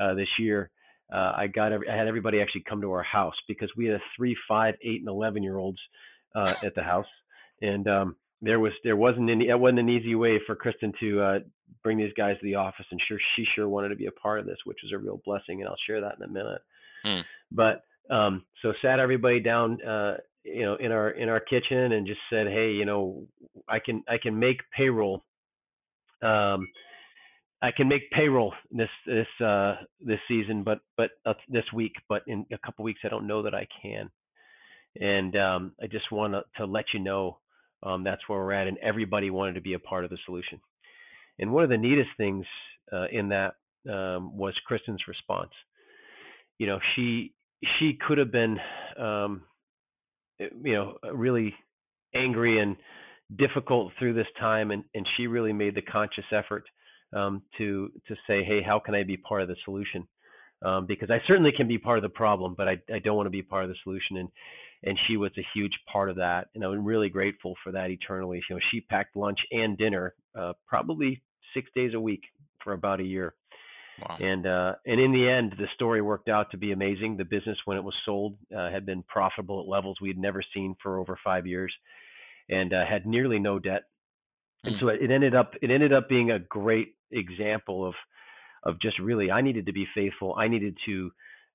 [0.00, 0.70] uh, this year,
[1.12, 4.02] uh, I got I had everybody actually come to our house because we had a
[4.16, 5.78] three, five, eight, and eleven year olds
[6.34, 7.06] uh, at the house,
[7.60, 11.20] and um, there was there wasn't any it wasn't an easy way for Kristen to
[11.20, 11.38] uh,
[11.82, 14.40] bring these guys to the office, and sure she sure wanted to be a part
[14.40, 16.62] of this, which was a real blessing, and I'll share that in a minute.
[17.04, 17.24] Mm.
[17.52, 22.06] But um, so sat everybody down, uh, you know, in our in our kitchen and
[22.06, 23.26] just said, hey, you know,
[23.68, 25.24] I can I can make payroll.
[26.22, 26.68] Um,
[27.62, 32.22] I can make payroll this this uh, this season, but but uh, this week, but
[32.26, 34.10] in a couple weeks, I don't know that I can.
[35.00, 37.38] And um, I just want to let you know
[37.82, 40.60] um, that's where we're at, and everybody wanted to be a part of the solution.
[41.38, 42.46] And one of the neatest things
[42.92, 43.54] uh, in that
[43.90, 45.50] um, was Kristen's response.
[46.58, 47.32] You know, she
[47.78, 48.58] she could have been,
[48.98, 49.42] um,
[50.40, 51.54] eh, you know, really
[52.14, 52.76] angry and
[53.36, 56.64] difficult through this time, and, and she really made the conscious effort
[57.14, 60.06] um, to to say, hey, how can I be part of the solution?
[60.64, 63.26] Um, because I certainly can be part of the problem, but I, I don't want
[63.26, 64.16] to be part of the solution.
[64.16, 64.28] And
[64.84, 68.42] and she was a huge part of that, and I'm really grateful for that eternally.
[68.48, 71.22] You know, she packed lunch and dinner uh, probably
[71.54, 72.22] six days a week
[72.62, 73.34] for about a year.
[74.00, 74.16] Wow.
[74.20, 77.16] And uh, and in the end, the story worked out to be amazing.
[77.16, 80.42] The business, when it was sold, uh, had been profitable at levels we had never
[80.52, 81.72] seen for over five years,
[82.48, 83.84] and uh, had nearly no debt.
[84.64, 87.94] And so it ended up it ended up being a great example of
[88.64, 90.34] of just really I needed to be faithful.
[90.36, 91.12] I needed to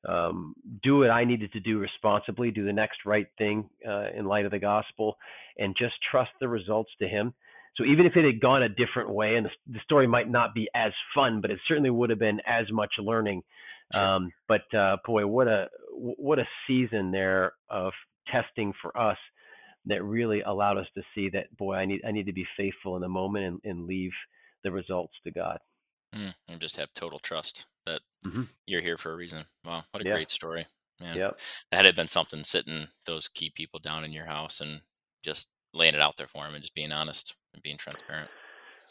[0.08, 4.26] um, do what I needed to do responsibly, do the next right thing uh, in
[4.26, 5.18] light of the gospel,
[5.58, 7.34] and just trust the results to Him.
[7.76, 10.54] So even if it had gone a different way, and the, the story might not
[10.54, 13.44] be as fun, but it certainly would have been as much learning.
[13.94, 17.92] Um, but uh, boy, what a what a season there of
[18.32, 19.18] testing for us
[19.86, 22.96] that really allowed us to see that boy, I need I need to be faithful
[22.96, 24.12] in the moment and, and leave
[24.64, 25.60] the results to God.
[26.16, 28.44] Mm, and just have total trust that mm-hmm.
[28.66, 29.46] you're here for a reason.
[29.66, 30.14] Wow, what a yeah.
[30.14, 30.66] great story.
[31.02, 31.40] Man, yep.
[31.72, 34.82] that had been something sitting those key people down in your house and
[35.24, 38.30] just laying it out there for them and just being honest and being transparent.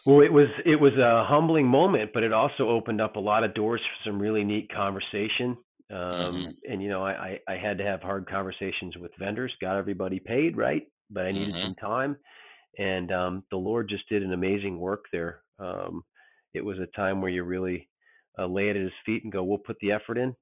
[0.06, 3.44] Well, it was it was a humbling moment, but it also opened up a lot
[3.44, 5.56] of doors for some really neat conversation.
[5.90, 6.50] Um, mm-hmm.
[6.70, 10.56] And you know, I, I had to have hard conversations with vendors, got everybody paid,
[10.56, 10.82] right?
[11.10, 11.62] But I needed mm-hmm.
[11.62, 12.16] some time,
[12.78, 15.40] and um, the Lord just did an amazing work there.
[15.58, 16.04] Um,
[16.54, 17.88] it was a time where you really
[18.38, 20.34] uh, lay it at His feet and go, "We'll put the effort in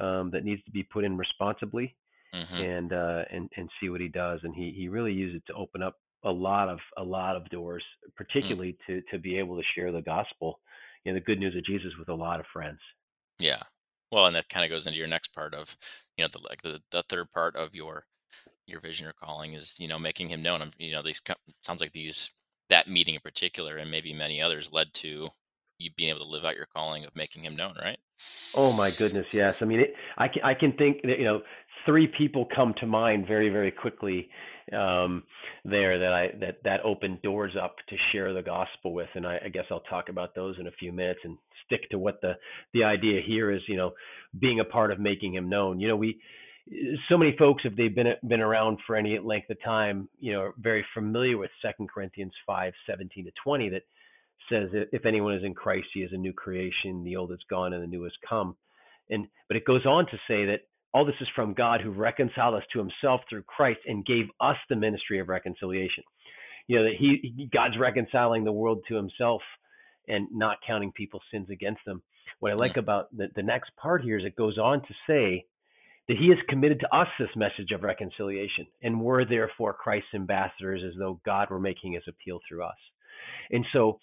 [0.00, 1.96] um, that needs to be put in responsibly,
[2.34, 2.56] mm-hmm.
[2.56, 5.54] and uh, and and see what He does." And He He really used it to
[5.54, 8.14] open up a lot of a lot of doors, mm.
[8.16, 8.86] particularly mm.
[8.86, 10.60] to to be able to share the gospel,
[11.08, 12.78] know, the good news of Jesus with a lot of friends.
[13.38, 13.62] Yeah,
[14.10, 15.76] well, and that kind of goes into your next part of,
[16.16, 18.06] you know, the like the the third part of your
[18.66, 20.72] your vision or calling is you know making him known.
[20.78, 21.22] You know, these
[21.62, 22.30] sounds like these
[22.68, 25.28] that meeting in particular, and maybe many others, led to
[25.78, 27.98] you being able to live out your calling of making him known, right?
[28.56, 29.62] Oh my goodness, yes.
[29.62, 31.42] I mean, it, I can I can think that you know
[31.86, 34.28] three people come to mind very very quickly
[34.72, 35.22] um,
[35.64, 39.38] there that I that that opened doors up to share the gospel with, and I,
[39.44, 42.32] I guess I'll talk about those in a few minutes and stick to what the
[42.74, 43.62] the idea here is.
[43.68, 43.92] You know,
[44.38, 45.78] being a part of making Him known.
[45.78, 46.20] You know, we
[47.08, 50.40] so many folks if they've been been around for any length of time, you know,
[50.40, 53.82] are very familiar with Second Corinthians five seventeen to twenty that
[54.50, 57.04] says if anyone is in Christ, he is a new creation.
[57.04, 58.56] The old is gone and the new has come.
[59.10, 60.60] And but it goes on to say that
[60.92, 64.56] all this is from God who reconciled us to himself through Christ and gave us
[64.68, 66.04] the ministry of reconciliation.
[66.66, 69.42] You know, that he God's reconciling the world to himself
[70.06, 72.02] and not counting people's sins against them.
[72.40, 75.44] What I like about the, the next part here is it goes on to say
[76.08, 80.82] that he has committed to us this message of reconciliation, and we're therefore Christ's ambassadors
[80.86, 82.76] as though God were making his appeal through us.
[83.50, 83.98] And so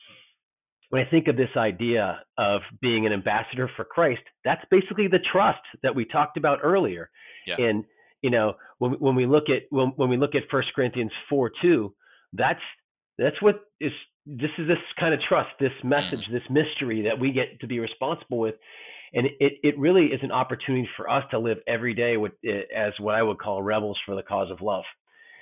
[0.96, 5.20] when I think of this idea of being an ambassador for Christ, that's basically the
[5.30, 7.10] trust that we talked about earlier.
[7.46, 7.60] Yeah.
[7.60, 7.84] And
[8.22, 11.52] you know, when when we look at when when we look at First Corinthians four
[11.62, 11.94] two,
[12.32, 12.62] that's
[13.18, 13.92] that's what is
[14.26, 16.32] this is this kind of trust, this message, mm.
[16.32, 18.56] this mystery that we get to be responsible with.
[19.14, 22.62] And it, it really is an opportunity for us to live every day with, eh,
[22.76, 24.84] as what I would call rebels for the cause of love.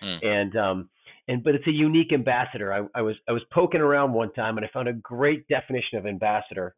[0.04, 0.26] Mm.
[0.26, 0.90] And um,
[1.28, 2.74] and but it's a unique ambassador.
[2.74, 5.98] I, I was I was poking around one time and I found a great definition
[5.98, 6.76] of ambassador,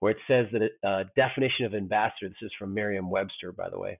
[0.00, 2.28] where it says that a uh, definition of ambassador.
[2.28, 3.98] This is from Merriam-Webster, by the way.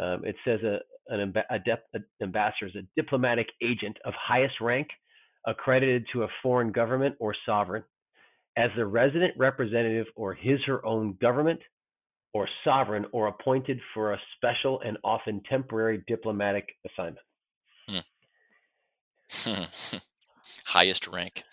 [0.00, 1.56] Um, it says a an a
[1.96, 4.88] a ambassador is a diplomatic agent of highest rank,
[5.46, 7.84] accredited to a foreign government or sovereign,
[8.56, 11.60] as the resident representative or his her own government
[12.34, 17.18] or sovereign or appointed for a special and often temporary diplomatic assignment.
[20.66, 21.44] Highest rank.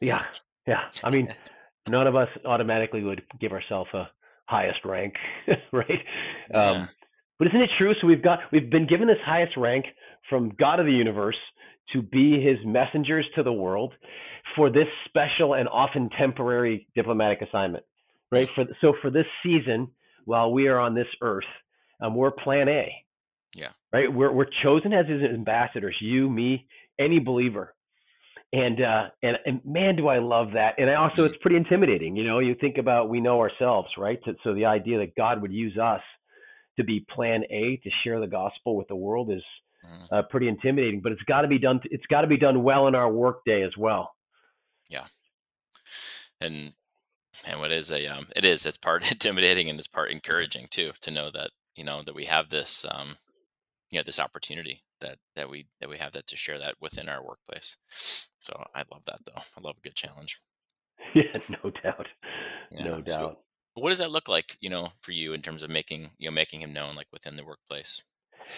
[0.00, 0.24] Yeah,
[0.66, 0.90] yeah.
[1.02, 1.28] I mean,
[1.88, 4.08] none of us automatically would give ourselves a
[4.46, 5.14] highest rank,
[5.72, 6.00] right?
[6.50, 6.70] Yeah.
[6.70, 6.88] Um,
[7.38, 7.94] but isn't it true?
[8.00, 9.86] So we've got we've been given this highest rank
[10.28, 11.36] from God of the universe
[11.92, 13.92] to be His messengers to the world
[14.56, 17.84] for this special and often temporary diplomatic assignment,
[18.30, 18.48] right?
[18.54, 19.88] For so for this season,
[20.24, 21.44] while we are on this earth,
[22.00, 22.92] um, we're Plan A.
[23.54, 23.70] Yeah.
[23.92, 24.12] Right.
[24.12, 25.96] We're we're chosen as His ambassadors.
[26.00, 26.66] You, me,
[26.98, 27.74] any believer.
[28.52, 30.74] And, uh, and and man, do I love that!
[30.78, 32.14] And I also, it's pretty intimidating.
[32.14, 34.20] You know, you think about we know ourselves, right?
[34.24, 36.00] So, so the idea that God would use us
[36.76, 39.42] to be Plan A to share the gospel with the world is
[39.84, 40.14] mm-hmm.
[40.14, 41.00] uh, pretty intimidating.
[41.00, 41.80] But it's got to be done.
[41.86, 44.12] It's got to be done well in our workday as well.
[44.88, 45.06] Yeah,
[46.40, 46.74] and
[47.46, 50.92] and what is a um, it is it's part intimidating and it's part encouraging too
[51.00, 53.16] to know that you know that we have this um,
[53.90, 57.08] you know this opportunity that that we that we have that to share that within
[57.08, 57.76] our workplace.
[57.88, 59.42] So I love that though.
[59.56, 60.40] I love a good challenge.
[61.14, 61.30] Yeah,
[61.62, 62.06] no doubt.
[62.72, 62.84] Yeah.
[62.84, 63.38] No doubt.
[63.74, 66.28] So what does that look like, you know, for you in terms of making you
[66.28, 68.02] know making him known like within the workplace?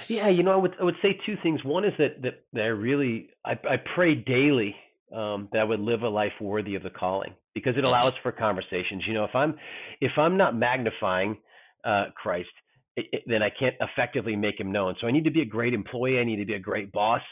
[0.08, 1.62] Yeah, you know, I would I would say two things.
[1.64, 4.74] One is that that, that I really I, I pray daily
[5.14, 7.88] um, that I would live a life worthy of the calling because it mm-hmm.
[7.88, 9.04] allows for conversations.
[9.06, 9.54] You know, if I'm
[10.00, 11.38] if I'm not magnifying
[11.84, 12.48] uh, Christ,
[12.96, 14.94] it, it, then I can't effectively make him known.
[15.00, 16.18] So I need to be a great employee.
[16.18, 17.22] I need to be a great boss.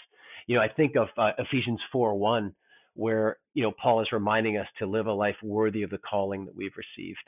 [0.46, 2.55] You know, I think of uh, Ephesians 4 1,
[2.94, 6.44] where, you know, Paul is reminding us to live a life worthy of the calling
[6.44, 7.18] that we've received.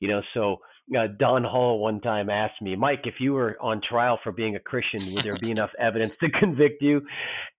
[0.00, 0.56] You know, so
[0.98, 4.56] uh, Don Hall one time asked me, Mike, if you were on trial for being
[4.56, 7.02] a Christian, would there be enough evidence to convict you?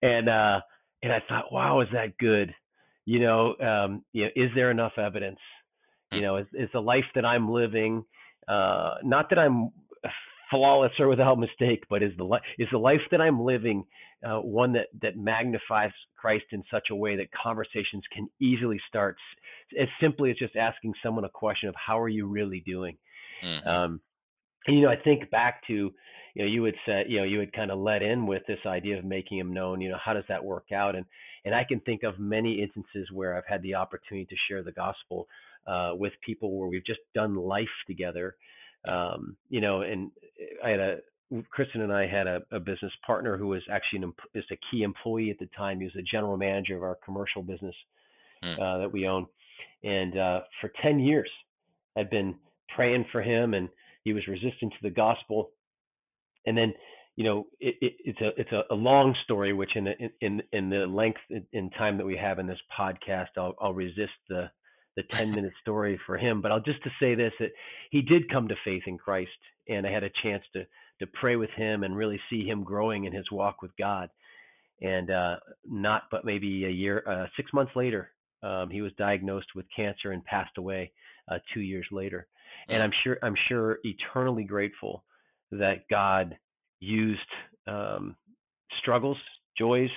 [0.02, 0.60] And, uh,
[1.02, 2.52] and I thought, wow, is that good?
[3.06, 5.38] You know, um, you know, is there enough evidence?
[6.12, 8.04] You know, is, is the life that I'm living,
[8.48, 9.70] uh, not that I'm
[10.50, 13.84] flawless or without mistake, but is the li- is the life that I'm living
[14.24, 19.16] uh, one that that magnifies Christ in such a way that conversations can easily start
[19.78, 22.96] as simply as just asking someone a question of how are you really doing.
[23.42, 23.68] Mm-hmm.
[23.68, 24.00] Um,
[24.66, 25.92] and you know, I think back to
[26.34, 28.60] you know you would say you know you would kind of let in with this
[28.66, 29.80] idea of making him known.
[29.80, 30.96] You know, how does that work out?
[30.96, 31.04] And
[31.44, 34.72] and I can think of many instances where I've had the opportunity to share the
[34.72, 35.26] gospel
[35.66, 38.36] uh, with people where we've just done life together
[38.86, 40.10] um, you know, and
[40.62, 40.96] I had a
[41.50, 44.82] Kristen and I had a, a business partner who was actually an, is a key
[44.82, 45.78] employee at the time.
[45.78, 47.74] He was the general manager of our commercial business
[48.42, 48.54] mm.
[48.54, 49.26] uh, that we own,
[49.82, 51.30] and uh, for ten years,
[51.96, 52.36] I'd been
[52.74, 53.68] praying for him, and
[54.04, 55.50] he was resistant to the gospel.
[56.46, 56.74] And then,
[57.16, 60.42] you know, it, it, it's a it's a, a, long story, which in the, in
[60.52, 61.20] in the length
[61.52, 64.50] in time that we have in this podcast, I'll I'll resist the
[64.96, 66.40] the 10 minute story for him.
[66.40, 67.52] But I'll just to say this that
[67.90, 69.30] he did come to faith in Christ,
[69.68, 70.64] and I had a chance to
[71.00, 74.10] to pray with him and really see him growing in his walk with God.
[74.80, 78.10] And uh, not but maybe a year, uh, six months later,
[78.42, 80.92] um, he was diagnosed with cancer and passed away
[81.30, 82.26] uh, two years later.
[82.68, 85.04] And I'm sure I'm sure eternally grateful
[85.50, 86.36] that God
[86.80, 87.20] used
[87.66, 88.16] um,
[88.80, 89.18] struggles,
[89.58, 89.90] joys,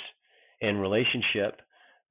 [0.62, 1.62] and relationship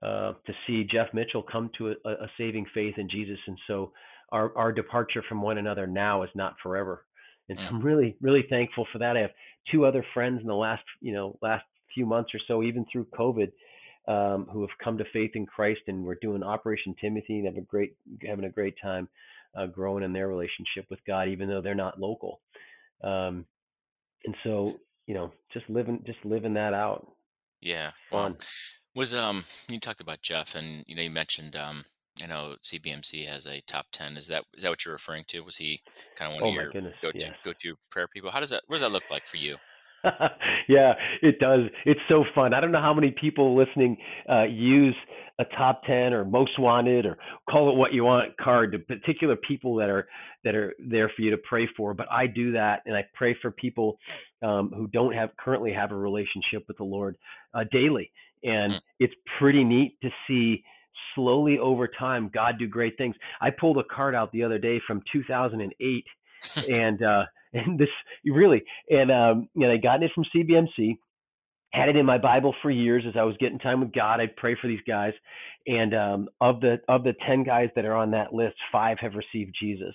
[0.02, 3.38] uh, to see Jeff Mitchell come to a, a, saving faith in Jesus.
[3.46, 3.92] And so
[4.30, 7.04] our, our departure from one another now is not forever.
[7.48, 9.16] And so I'm really, really thankful for that.
[9.16, 9.30] I have
[9.70, 13.06] two other friends in the last, you know, last few months or so, even through
[13.18, 13.52] COVID,
[14.08, 17.56] um, who have come to faith in Christ, and we're doing Operation Timothy and have
[17.56, 19.08] a great having a great time
[19.56, 22.40] uh, growing in their relationship with God, even though they're not local.
[23.02, 23.46] Um,
[24.24, 27.06] and so, you know, just living just living that out.
[27.60, 27.92] Yeah.
[28.12, 28.36] Wow.
[28.96, 31.84] Was um you talked about Jeff and you know you mentioned um
[32.22, 34.16] I know CBMC has a top ten.
[34.16, 35.40] Is that is that what you're referring to?
[35.40, 35.82] Was he
[36.16, 37.34] kind of one Oh of your goodness, go to yes.
[37.44, 38.30] go to prayer people?
[38.30, 39.56] How does that what does that look like for you?
[40.68, 41.60] yeah, it does.
[41.84, 42.54] It's so fun.
[42.54, 43.96] I don't know how many people listening
[44.30, 44.94] uh, use
[45.38, 47.18] a top ten or most wanted or
[47.50, 50.08] call it what you want card to particular people that are
[50.44, 51.92] that are there for you to pray for.
[51.92, 53.98] But I do that, and I pray for people
[54.42, 57.16] um, who don't have currently have a relationship with the Lord
[57.52, 58.10] uh, daily,
[58.42, 60.62] and Mm, it's pretty neat to see
[61.14, 63.16] slowly over time God do great things.
[63.40, 66.04] I pulled a card out the other day from 2008
[66.66, 67.88] and uh and this
[68.24, 70.98] really and um know I got it from CBMC
[71.72, 74.20] had it in my Bible for years as I was getting time with God.
[74.20, 75.12] I'd pray for these guys
[75.66, 79.14] and um of the of the 10 guys that are on that list 5 have
[79.14, 79.94] received Jesus.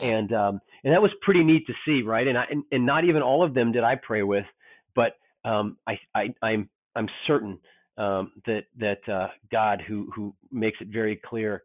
[0.00, 2.26] Mm, and um and that was pretty neat to see right?
[2.26, 4.46] And I and, and not even all of them did I pray with
[4.94, 7.58] but um I I I'm I'm certain
[7.98, 11.64] um that that uh God who who makes it very clear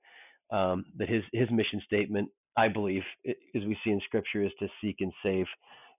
[0.51, 4.67] um that his his mission statement I believe, as we see in Scripture, is to
[4.81, 5.45] seek and save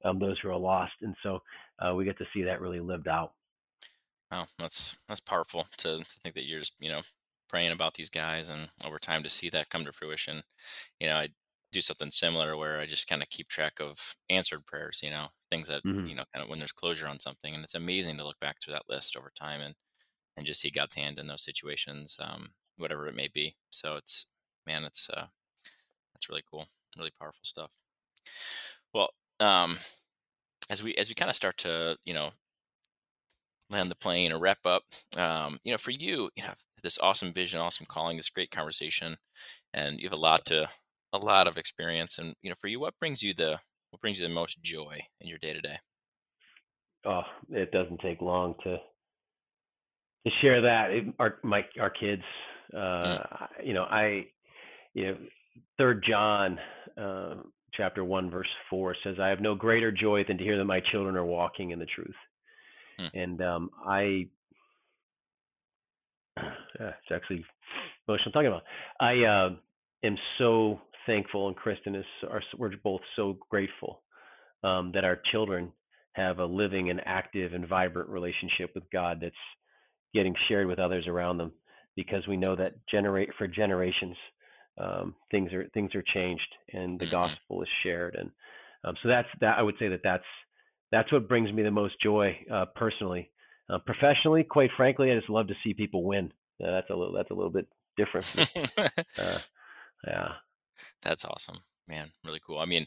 [0.05, 1.39] um, those who are lost, and so
[1.79, 3.33] uh, we get to see that really lived out.
[4.31, 7.03] Oh, that's that's powerful to, to think that you're just you know
[7.49, 10.43] praying about these guys and over time to see that come to fruition.
[11.01, 11.29] You know, I
[11.73, 15.03] do something similar where I just kind of keep track of answered prayers.
[15.03, 17.65] You know, things that hmm you know kind of when there's closure on something, and
[17.65, 19.75] it's amazing to look back through that list over time and
[20.37, 23.57] and just see God's hand in those situations, um, whatever it may be.
[23.71, 24.27] So it's
[24.67, 25.27] man, it's uh,
[26.15, 26.67] that's really cool,
[26.97, 27.71] really powerful stuff.
[28.95, 29.79] Well, um,
[30.71, 32.31] as we as we kind of start to you know
[33.71, 34.85] land the plane or wrap up,
[35.17, 39.17] um, you know, for you, you know, this awesome vision, awesome calling, this great conversation,
[39.73, 40.69] and you have a lot to
[41.13, 42.19] a lot of experience.
[42.19, 44.99] And you know, for you, what brings you the what brings you the most joy
[45.21, 45.77] in your day to day?
[47.05, 48.79] Oh, it doesn't take long to
[50.27, 50.91] to share that.
[50.91, 52.23] It, our my our kids,
[52.77, 53.23] uh, Mm,
[53.65, 54.27] you know, I,
[54.95, 55.17] you know,
[55.79, 56.59] Third John,
[57.01, 57.35] uh,
[57.75, 60.81] chapter one, verse four says, "I have no greater joy than to hear that my
[60.93, 62.15] children are walking in the truth."
[63.01, 64.29] mm, And um, I,
[66.37, 67.45] yeah, it's actually
[68.09, 68.63] emotional talking about.
[69.01, 69.51] I uh,
[70.05, 72.05] am so thankful, and Kristen is.
[72.31, 74.03] Are, we're both so grateful
[74.63, 75.73] um, that our children
[76.15, 79.35] have a living and active and vibrant relationship with God that's
[80.15, 81.53] getting shared with others around them,
[81.97, 84.17] because we know that generate for generations
[84.79, 88.31] um, things are things are changed and the hmm gospel is shared, and
[88.85, 89.59] um, so that's that.
[89.59, 90.25] I would say that that's
[90.91, 93.31] that's what brings me the most joy uh, personally.
[93.69, 96.33] Uh, professionally, quite frankly, I just love to see people win.
[96.63, 98.27] Uh, that's a little that's a little bit different.
[99.19, 99.39] Uh,
[100.07, 100.29] yeah.
[101.03, 102.13] That's awesome, man.
[102.27, 102.59] Really cool.
[102.59, 102.87] I mean,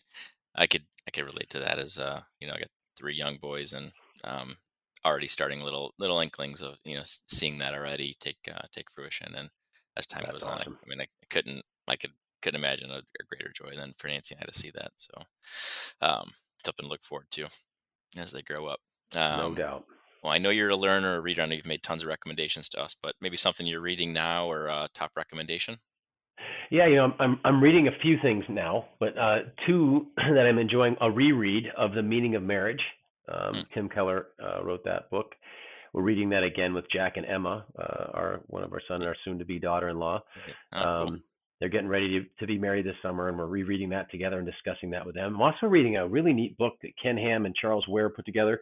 [0.56, 3.38] I could I could relate to that as uh, you know, I got three young
[3.38, 3.92] boys and
[4.24, 4.58] um
[5.06, 9.36] already starting little little inklings of, you know, seeing that already take uh, take fruition
[9.36, 9.50] and
[9.98, 10.62] as time That's goes on, I.
[10.62, 14.08] I mean, I, I couldn't I could couldn't imagine a, a greater joy than for
[14.08, 14.92] Nancy and I to see that.
[14.98, 15.14] So,
[16.02, 16.30] um,
[16.66, 17.48] something to look forward to
[18.18, 18.80] as they grow up.
[19.30, 19.86] No Um, doubt.
[20.24, 22.82] well, I know you're a learner, a reader, and you've made tons of recommendations to
[22.82, 25.78] us, but maybe something you're reading now or a top recommendation.
[26.72, 30.46] Yeah, you know, I'm I'm, I'm reading a few things now, but uh, two that
[30.46, 32.82] I'm enjoying a reread of The Meaning of Marriage.
[33.28, 35.36] Um, Mm, Tim Keller uh, wrote that book.
[35.94, 39.08] We're reading that again with Jack and Emma, uh, our one of our son and
[39.08, 40.22] our soon-to-be daughter-in-law.
[40.38, 40.58] okay.
[40.74, 41.12] Oh, cool.
[41.12, 41.24] Um,
[41.60, 44.46] they're getting ready to, to be married this summer, and we're rereading that together and
[44.46, 45.36] discussing that with them.
[45.36, 48.62] I'm also reading a really neat book that Ken Ham and Charles Ware put together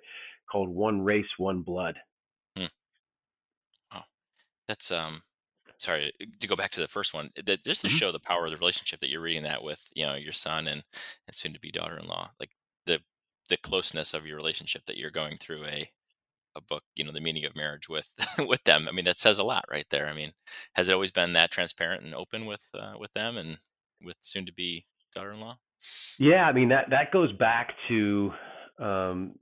[0.52, 1.96] called One Race, One Blood.
[2.58, 2.68] Mm,
[3.92, 4.04] wow.
[4.68, 5.24] That's um
[5.80, 7.32] sorry to go back to the first one.
[7.46, 9.90] That just to hmm show the power of the relationship that you're reading that with,
[9.96, 10.84] you know, your son and
[11.28, 12.32] and soon to be daughter-in-law.
[12.40, 12.52] Like
[13.50, 15.92] the closeness of your relationship that you're going through a
[16.56, 18.88] a book, you know, the meaning of marriage with with them.
[18.88, 20.08] I mean, that says a lot right there.
[20.08, 20.34] I mean,
[20.76, 23.60] has it always been that transparent and open with uh, with them and
[24.04, 25.58] with soon to be daughter-in-law?
[26.20, 28.32] Yeah, I mean that that goes back to
[28.80, 29.36] um,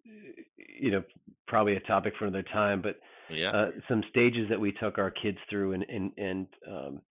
[0.57, 1.03] you know
[1.47, 2.99] probably a topic for another time, but
[3.29, 3.55] Yeah.
[3.55, 7.01] uh, some stages that we took our kids through and and, and um,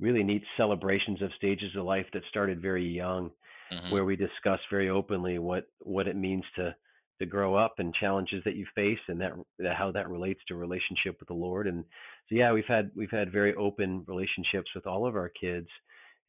[0.00, 3.30] really neat celebrations of stages of life that started very young,
[3.70, 6.74] hmm where we discuss very openly what what it means to
[7.20, 9.32] to grow up and challenges that you face and that
[9.76, 11.68] how that relates to relationship with the Lord.
[11.68, 11.84] And
[12.28, 15.68] so yeah, we've had we've had very open relationships with all of our kids,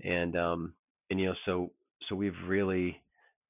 [0.04, 0.76] and um
[1.10, 1.74] and you know so
[2.08, 3.02] so we've really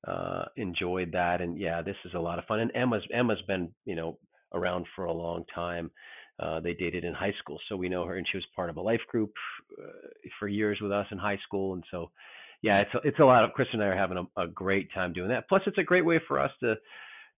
[0.07, 1.41] uh enjoyed that.
[1.41, 2.59] And yeah this is a lot of fun.
[2.59, 4.19] And emma's emma's been you know
[4.53, 5.91] around for a long time.
[6.37, 8.75] Uh, they dated in high school, so we know her, and she was part of
[8.75, 9.31] a life group
[9.81, 10.07] uh,
[10.37, 12.11] for years with us in high school, and so
[12.61, 14.91] yeah, it's a, it's a lot of Chris and I are having a, a great
[14.93, 15.47] time doing that.
[15.47, 16.75] Plus, it's a great way for us to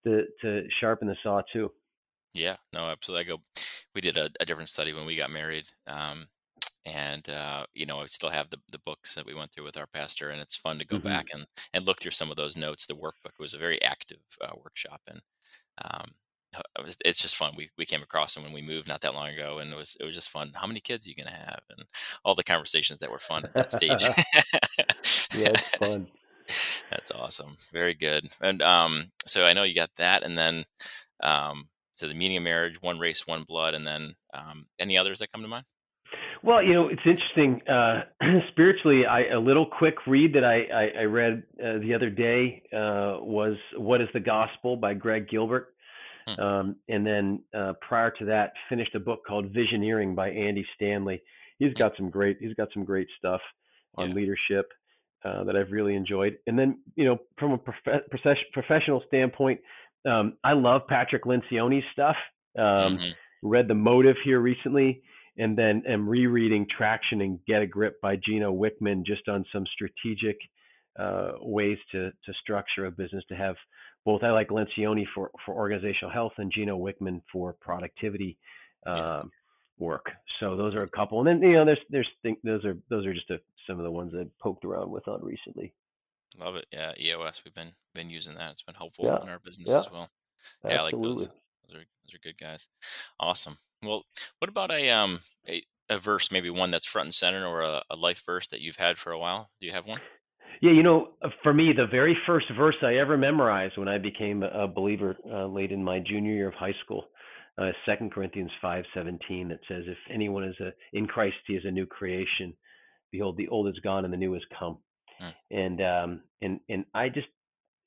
[0.05, 1.71] to to sharpen the saw too.
[2.33, 3.25] Yeah, no, absolutely.
[3.25, 3.43] I go.
[3.95, 6.27] We did a, a different study when we got married, um,
[6.85, 9.77] and uh, you know, I still have the the books that we went through with
[9.77, 12.37] our pastor, and it's fun to go hmm back and and look through some of
[12.37, 12.85] those notes.
[12.85, 15.21] The workbook was a very active uh, workshop, and
[15.83, 16.11] um,
[17.05, 17.55] it's just fun.
[17.57, 19.97] We we came across them when we moved not that long ago, and it was
[19.99, 20.53] it was just fun.
[20.55, 21.85] How many kids are you gonna have, and
[22.25, 24.11] all the conversations that were fun at that stage.
[25.37, 26.07] yeah, it's fun.
[26.89, 27.55] That's awesome.
[27.73, 28.29] Very good.
[28.41, 30.63] And um, so I know you got that, and then
[31.21, 35.19] um, so the meaning of marriage, one race, one blood, and then um, any others
[35.19, 35.65] that come to mind?
[36.43, 37.61] Well, you know, it's interesting.
[37.67, 38.03] Uh,
[38.51, 42.61] spiritually, I, a little quick read that I, I, I read uh, the other day
[42.71, 45.73] uh, was "What Is the Gospel" by Greg Gilbert,
[46.27, 46.39] Hmm.
[46.41, 51.21] um, and then uh, prior to that, finished a book called Visioneering by Andy Stanley.
[51.57, 53.41] He's got some great he's got some great stuff
[53.95, 54.13] on Yeah.
[54.15, 54.71] leadership
[55.23, 56.37] uh, that I've really enjoyed.
[56.47, 59.59] And then, you know, from a prof- profes- professional standpoint,
[60.07, 62.15] um, I love Patrick Lencioni's stuff.
[62.57, 63.09] Um, hmm
[63.43, 65.01] read The Motive here recently,
[65.37, 69.65] and then am rereading Traction and Get a Grip by Gino Wickman, just on some
[69.73, 70.37] strategic
[70.99, 73.55] uh, ways to to structure a business to have
[74.05, 74.23] both.
[74.23, 78.37] I like Lencioni for for organizational health and Gino Wickman for productivity
[78.85, 79.31] um,
[79.77, 80.05] work.
[80.39, 83.05] So those are a couple, and then you know, there's there's think those are those
[83.05, 85.73] are just a, some of the ones that poked around with on recently.
[86.39, 86.65] Love it.
[86.71, 87.41] Yeah, EOS.
[87.45, 88.51] We've been been using that.
[88.51, 90.09] It's been helpful Yeah, in our business yeah, as well.
[90.63, 91.27] Yeah, I like those.
[91.27, 91.27] absolutely.
[91.67, 92.67] Those are those are good guys.
[93.19, 93.57] Awesome.
[93.83, 94.03] Well,
[94.39, 97.83] what about a um a, a verse, maybe one that's front and center, or a,
[97.89, 99.49] a life verse that you've had for a while?
[99.59, 100.01] Do you have one?
[100.61, 103.97] Yeah, you know, uh, for me, the very first verse I ever memorized when I
[103.99, 107.05] became a believer uh, late in my junior year of high school,
[107.57, 111.65] uh, Second Corinthians five seventeen, that says, "If anyone is a, in Christ, he is
[111.65, 112.53] a new creation.
[113.11, 114.77] Behold, the old is gone and the new has come."
[115.21, 117.27] Mm, And um, and and I just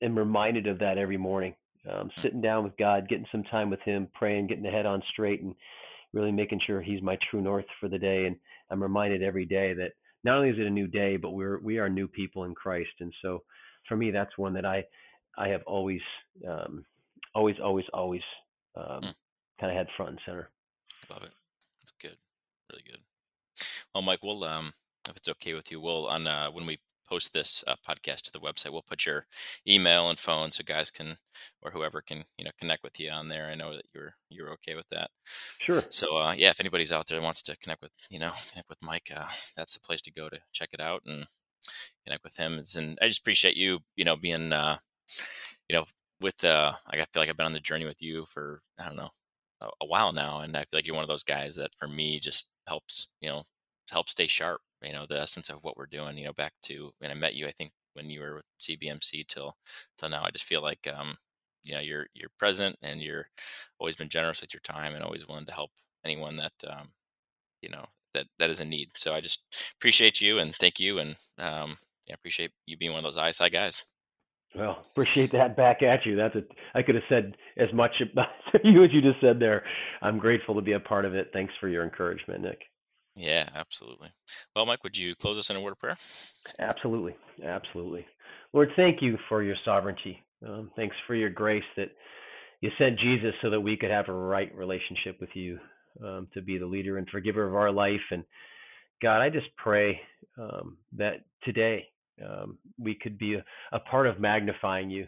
[0.01, 1.55] am reminded of that every morning.
[1.89, 4.85] Um, mm, sitting down with God, getting some time with Him, praying, getting the head
[4.85, 5.55] on straight, and
[6.13, 8.25] really making sure He's my true north for the day.
[8.25, 8.35] And
[8.69, 9.91] I'm reminded every day that
[10.23, 12.91] not only is it a new day, but we're we are new people in Christ.
[12.99, 13.43] And so,
[13.87, 14.83] for me, that's one that I
[15.37, 16.01] I have always
[16.47, 16.85] um,
[17.33, 18.21] always always always
[18.75, 19.13] um, mm.
[19.59, 20.49] kind of had front and center.
[21.09, 21.31] Love it.
[21.81, 22.17] It's good.
[22.71, 22.99] Really good.
[23.93, 24.73] Well, Mike, we'll um
[25.11, 26.79] if it's okay with you, we'll on uh when we
[27.11, 29.25] post this uh, podcast to the website, we'll put your
[29.67, 31.17] email and phone so guys can
[31.61, 33.47] or whoever can you know connect with you on there.
[33.47, 35.09] I know that you're you're okay with that.
[35.59, 35.83] Sure.
[35.89, 38.69] So uh, yeah, if anybody's out there that wants to connect with you know connect
[38.69, 41.27] with Mike, uh, that's the place to go to check it out and
[42.05, 42.53] connect with him.
[42.57, 44.77] It's, and I just appreciate you you know being uh,
[45.67, 45.83] you know
[46.21, 48.95] with uh, I feel like I've been on the journey with you for I don't
[48.95, 49.09] know
[49.59, 51.89] a, a while now, and I feel like you're one of those guys that for
[51.89, 53.43] me just helps you know
[53.89, 54.61] help stay sharp.
[54.83, 56.17] You know the essence of what we're doing.
[56.17, 59.27] You know back to when I met you, I think when you were with CBMC
[59.27, 59.55] till
[59.97, 60.23] till now.
[60.23, 61.15] I just feel like um,
[61.63, 63.27] you know you're you're present and you're
[63.79, 65.71] always been generous with your time and always willing to help
[66.05, 66.89] anyone that um,
[67.61, 68.91] you know that that is in need.
[68.95, 69.41] So I just
[69.77, 71.77] appreciate you and thank you and um,
[72.07, 73.83] yeah, appreciate you being one of those ISI guys.
[74.55, 76.15] Well, appreciate that back at you.
[76.15, 76.41] That's a
[76.73, 78.27] I could have said as much about
[78.63, 79.63] you as you just said there.
[80.01, 81.29] I'm grateful to be a part of it.
[81.33, 82.59] Thanks for your encouragement, Nick.
[83.15, 84.09] Yeah, absolutely.
[84.55, 85.97] Well, Mike, would you close us in a word of prayer?
[86.59, 87.15] Absolutely.
[87.43, 88.05] Absolutely.
[88.53, 90.23] Lord, thank you for your sovereignty.
[90.47, 91.89] Um, thanks for your grace that
[92.61, 95.59] you sent Jesus so that we could have a right relationship with you,
[96.03, 98.01] um, to be the leader and forgiver of our life.
[98.11, 98.23] And
[99.01, 99.99] God, I just pray
[100.37, 101.87] um, that today
[102.25, 105.07] um, we could be a, a part of magnifying you,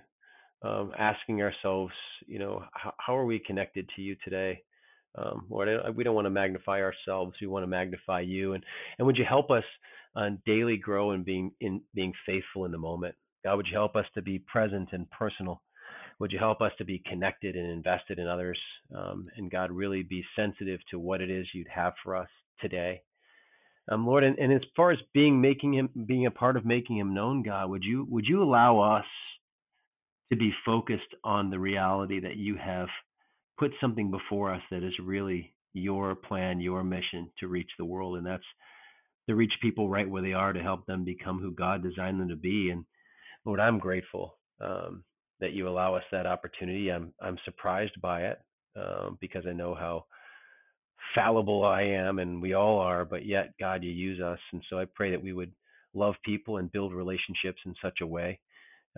[0.64, 1.94] um, asking ourselves,
[2.26, 4.62] you know, how, how are we connected to you today?
[5.16, 7.36] Um, Lord, we don't want to magnify ourselves.
[7.40, 8.54] We want to magnify you.
[8.54, 8.64] And
[8.98, 9.64] and would you help us
[10.16, 13.16] uh, daily grow in being in being faithful in the moment?
[13.44, 15.62] God, would you help us to be present and personal?
[16.20, 18.60] Would you help us to be connected and invested in others?
[18.96, 22.30] Um, and God, really be sensitive to what it is you'd have for us
[22.62, 23.02] today.
[23.92, 26.98] Um, Lord, and, and as far as being making him being a part of making
[26.98, 29.06] him known, God, would you would you allow us
[30.32, 32.88] to be focused on the reality that you have
[33.58, 38.18] put something before us that is really your plan, your mission to reach the world,
[38.18, 38.44] and that's
[39.28, 42.30] to reach people right where they are to help them become who God designed them
[42.30, 42.70] to be.
[42.70, 42.86] And
[43.46, 45.04] Lord, I'm grateful um,
[45.40, 46.90] that you allow us that opportunity.
[46.90, 48.40] I'm I'm surprised by it
[48.76, 50.06] um, because I know how
[51.16, 53.06] fallible I am, and we all are.
[53.06, 55.52] But yet, God, you use us, and so I pray that we would
[55.94, 58.40] love people and build relationships in such a way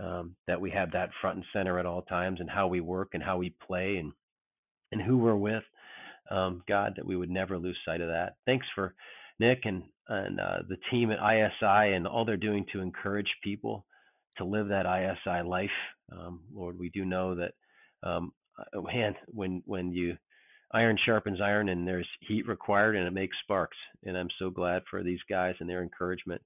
[0.01, 3.09] um, that we have that front and center at all times, and how we work
[3.13, 4.11] and how we play and
[4.95, 5.63] and who we're with.
[6.31, 8.37] um, God, that we would never lose sight of that.
[8.47, 8.95] Thanks for
[9.39, 13.85] Nick and and uh, the team at ISI and all they're doing to encourage people
[14.37, 15.69] to live that ISI life.
[16.11, 17.53] Um, Lord, we do know that,
[18.03, 20.17] um, uh, man, when when you
[20.73, 23.77] iron sharpens iron and there's heat required and it makes sparks.
[24.05, 26.41] And I'm so glad for these guys and their encouragement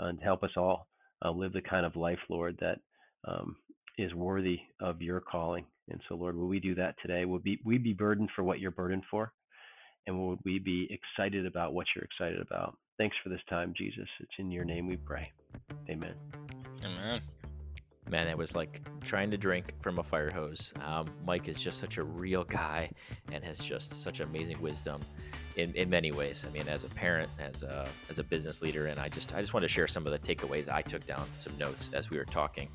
[0.00, 0.88] uh, to help us all
[1.24, 2.80] uh, live the kind of life, Lord, that
[3.28, 3.56] um,
[3.98, 5.66] is worthy of your calling.
[5.90, 7.24] And so, Lord, will we do that today?
[7.24, 9.32] Will be we be burdened for what you're burdened for?
[10.06, 12.76] And will we be excited about what you're excited about?
[12.98, 14.08] Thanks for this time, Jesus.
[14.20, 15.30] It's in your name we pray.
[15.88, 16.14] Amen.
[16.84, 17.20] Amen.
[18.10, 20.72] Man, it was like trying to drink from a fire hose.
[20.84, 22.90] Um, Mike is just such a real guy
[23.30, 25.00] and has just such amazing wisdom
[25.54, 26.42] in, in many ways.
[26.44, 29.40] I mean, as a parent, as a as a business leader, and I just I
[29.40, 32.18] just wanted to share some of the takeaways I took down some notes as we
[32.18, 32.68] were talking,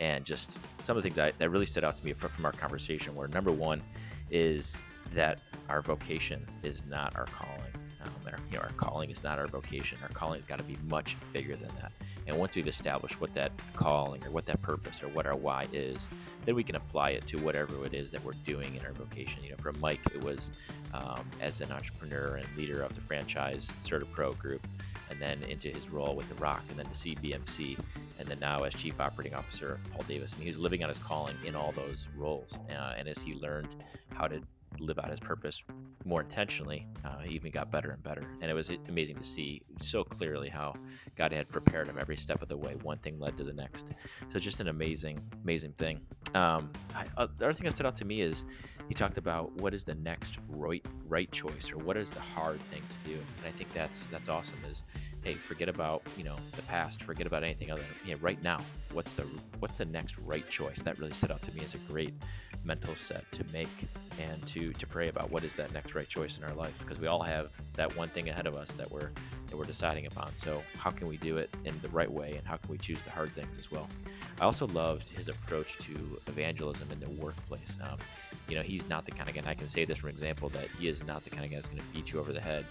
[0.00, 2.46] and just some of the things that, that really stood out to me from, from
[2.46, 3.14] our conversation.
[3.14, 3.82] Were number one
[4.30, 4.82] is
[5.14, 7.72] that our vocation is not our calling.
[8.02, 9.98] Um, our, you know, our calling is not our vocation.
[10.02, 11.92] Our calling has got to be much bigger than that.
[12.28, 15.66] And once we've established what that calling or what that purpose or what our why
[15.72, 16.06] is,
[16.44, 19.42] then we can apply it to whatever it is that we're doing in our vocation.
[19.42, 20.50] You know, for Mike, it was
[20.94, 24.66] um, as an entrepreneur and leader of the franchise CertaPro group,
[25.10, 27.78] and then into his role with The Rock, and then to CBMC,
[28.18, 30.32] and then now as Chief Operating Officer of Paul Davis.
[30.34, 32.50] And he was living on his calling in all those roles.
[32.70, 33.68] Uh, and as he learned
[34.14, 34.40] how to
[34.78, 35.62] live out his purpose
[36.04, 38.22] more intentionally, uh, he even got better and better.
[38.40, 40.74] And it was amazing to see so clearly how
[41.16, 42.76] God had prepared him every step of the way.
[42.82, 43.86] One thing led to the next.
[44.32, 46.00] So just an amazing, amazing thing.
[46.34, 48.44] Um, I, uh, the other thing that stood out to me is
[48.88, 52.60] he talked about what is the next right right choice or what is the hard
[52.70, 53.16] thing to do.
[53.16, 54.58] And I think that's that's awesome.
[54.70, 54.82] Is
[55.22, 57.82] hey, forget about you know the past, forget about anything other.
[57.82, 58.60] Than, you right now,
[58.92, 59.24] what's the
[59.58, 60.80] what's the next right choice?
[60.82, 62.14] That really stood out to me as a great
[62.64, 63.68] mental set to make
[64.20, 67.00] and to to pray about what is that next right choice in our life because
[67.00, 69.10] we all have that one thing ahead of us that we're
[69.46, 70.30] that we're deciding upon.
[70.42, 73.02] So how can we do it in the right way and how can we choose
[73.02, 73.88] the hard things as well?
[74.40, 77.76] I also loved his approach to evangelism in the workplace.
[77.82, 77.98] Um,
[78.48, 79.50] you know, he's not the kind of guy.
[79.50, 81.68] I can say this from example that he is not the kind of guy that's
[81.68, 82.64] going to beat you over the head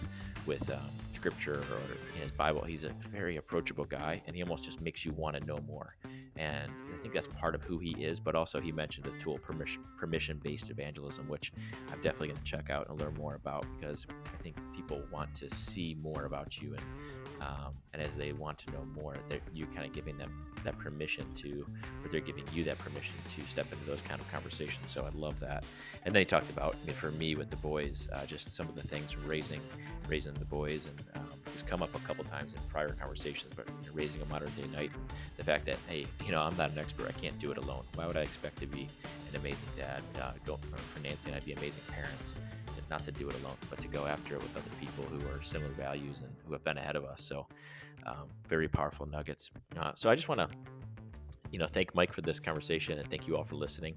[0.46, 0.80] with um,
[1.18, 1.80] scripture or
[2.14, 2.62] in his Bible.
[2.62, 5.96] He's a very approachable guy, and he almost just makes you want to know more.
[6.36, 8.20] And I think that's part of who he is.
[8.20, 11.52] But also, he mentioned the tool permission based evangelism, which
[11.92, 15.34] I'm definitely going to check out and learn more about because I think people want
[15.36, 16.82] to see more about you and
[17.40, 19.14] um, and as they want to know more,
[19.52, 20.30] you're kind of giving them
[20.64, 21.66] that permission to,
[22.04, 24.86] or they're giving you that permission to step into those kind of conversations.
[24.88, 25.64] So I love that.
[26.04, 28.68] And then he talked about, I mean, for me with the boys, uh, just some
[28.68, 29.60] of the things raising,
[30.08, 33.66] raising the boys, and um, it's come up a couple times in prior conversations, but
[33.68, 34.90] you know, raising a modern day knight,
[35.36, 37.84] the fact that hey, you know, I'm not an expert, I can't do it alone.
[37.94, 38.88] Why would I expect to be
[39.30, 40.02] an amazing dad?
[40.20, 40.58] Uh, go
[40.94, 42.32] for Nancy and I'd be amazing parents
[42.90, 45.42] not to do it alone, but to go after it with other people who are
[45.42, 47.22] similar values and who have been ahead of us.
[47.22, 47.46] So,
[48.06, 49.50] um, very powerful nuggets.
[49.78, 50.48] Uh, so, I just want to,
[51.50, 53.96] you know, thank Mike for this conversation and thank you all for listening.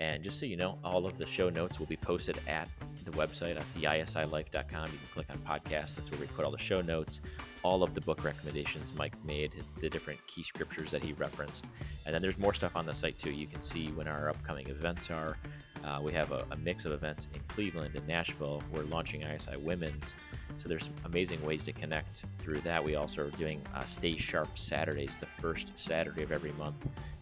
[0.00, 2.70] And just so you know, all of the show notes will be posted at
[3.04, 4.90] the website at theisilife.com.
[4.90, 5.96] You can click on podcast.
[5.96, 7.20] That's where we put all the show notes,
[7.62, 11.66] all of the book recommendations Mike made, the different key scriptures that he referenced.
[12.06, 13.30] And then there's more stuff on the site too.
[13.30, 15.36] You can see when our upcoming events are.
[15.84, 18.62] Uh, we have a, a, mix of events in Cleveland and Nashville.
[18.72, 20.14] We're launching ISI Women's.
[20.62, 22.84] So there's amazing ways to connect through that.
[22.84, 26.76] We also are doing uh, Stay Sharp Saturdays, the first Saturday of every month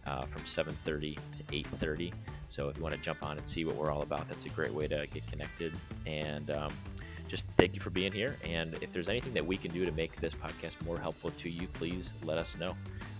[0.06, 2.12] uh, from 7.30 to 8.30.
[2.48, 4.48] So if you want to jump on and see what we're all about, that's a
[4.48, 5.78] great way to get connected.
[6.06, 6.72] And um,
[7.28, 8.36] just thank you for being here.
[8.44, 11.50] And if there's anything that we can do to make this podcast more helpful to
[11.50, 12.74] you, please let us know.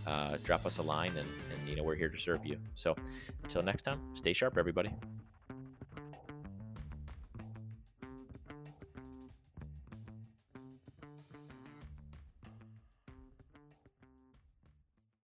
[0.07, 2.57] Uh, drop us a line, and, and you know we're here to serve you.
[2.75, 2.97] So
[3.45, 4.91] until next time, stay sharp, everybody.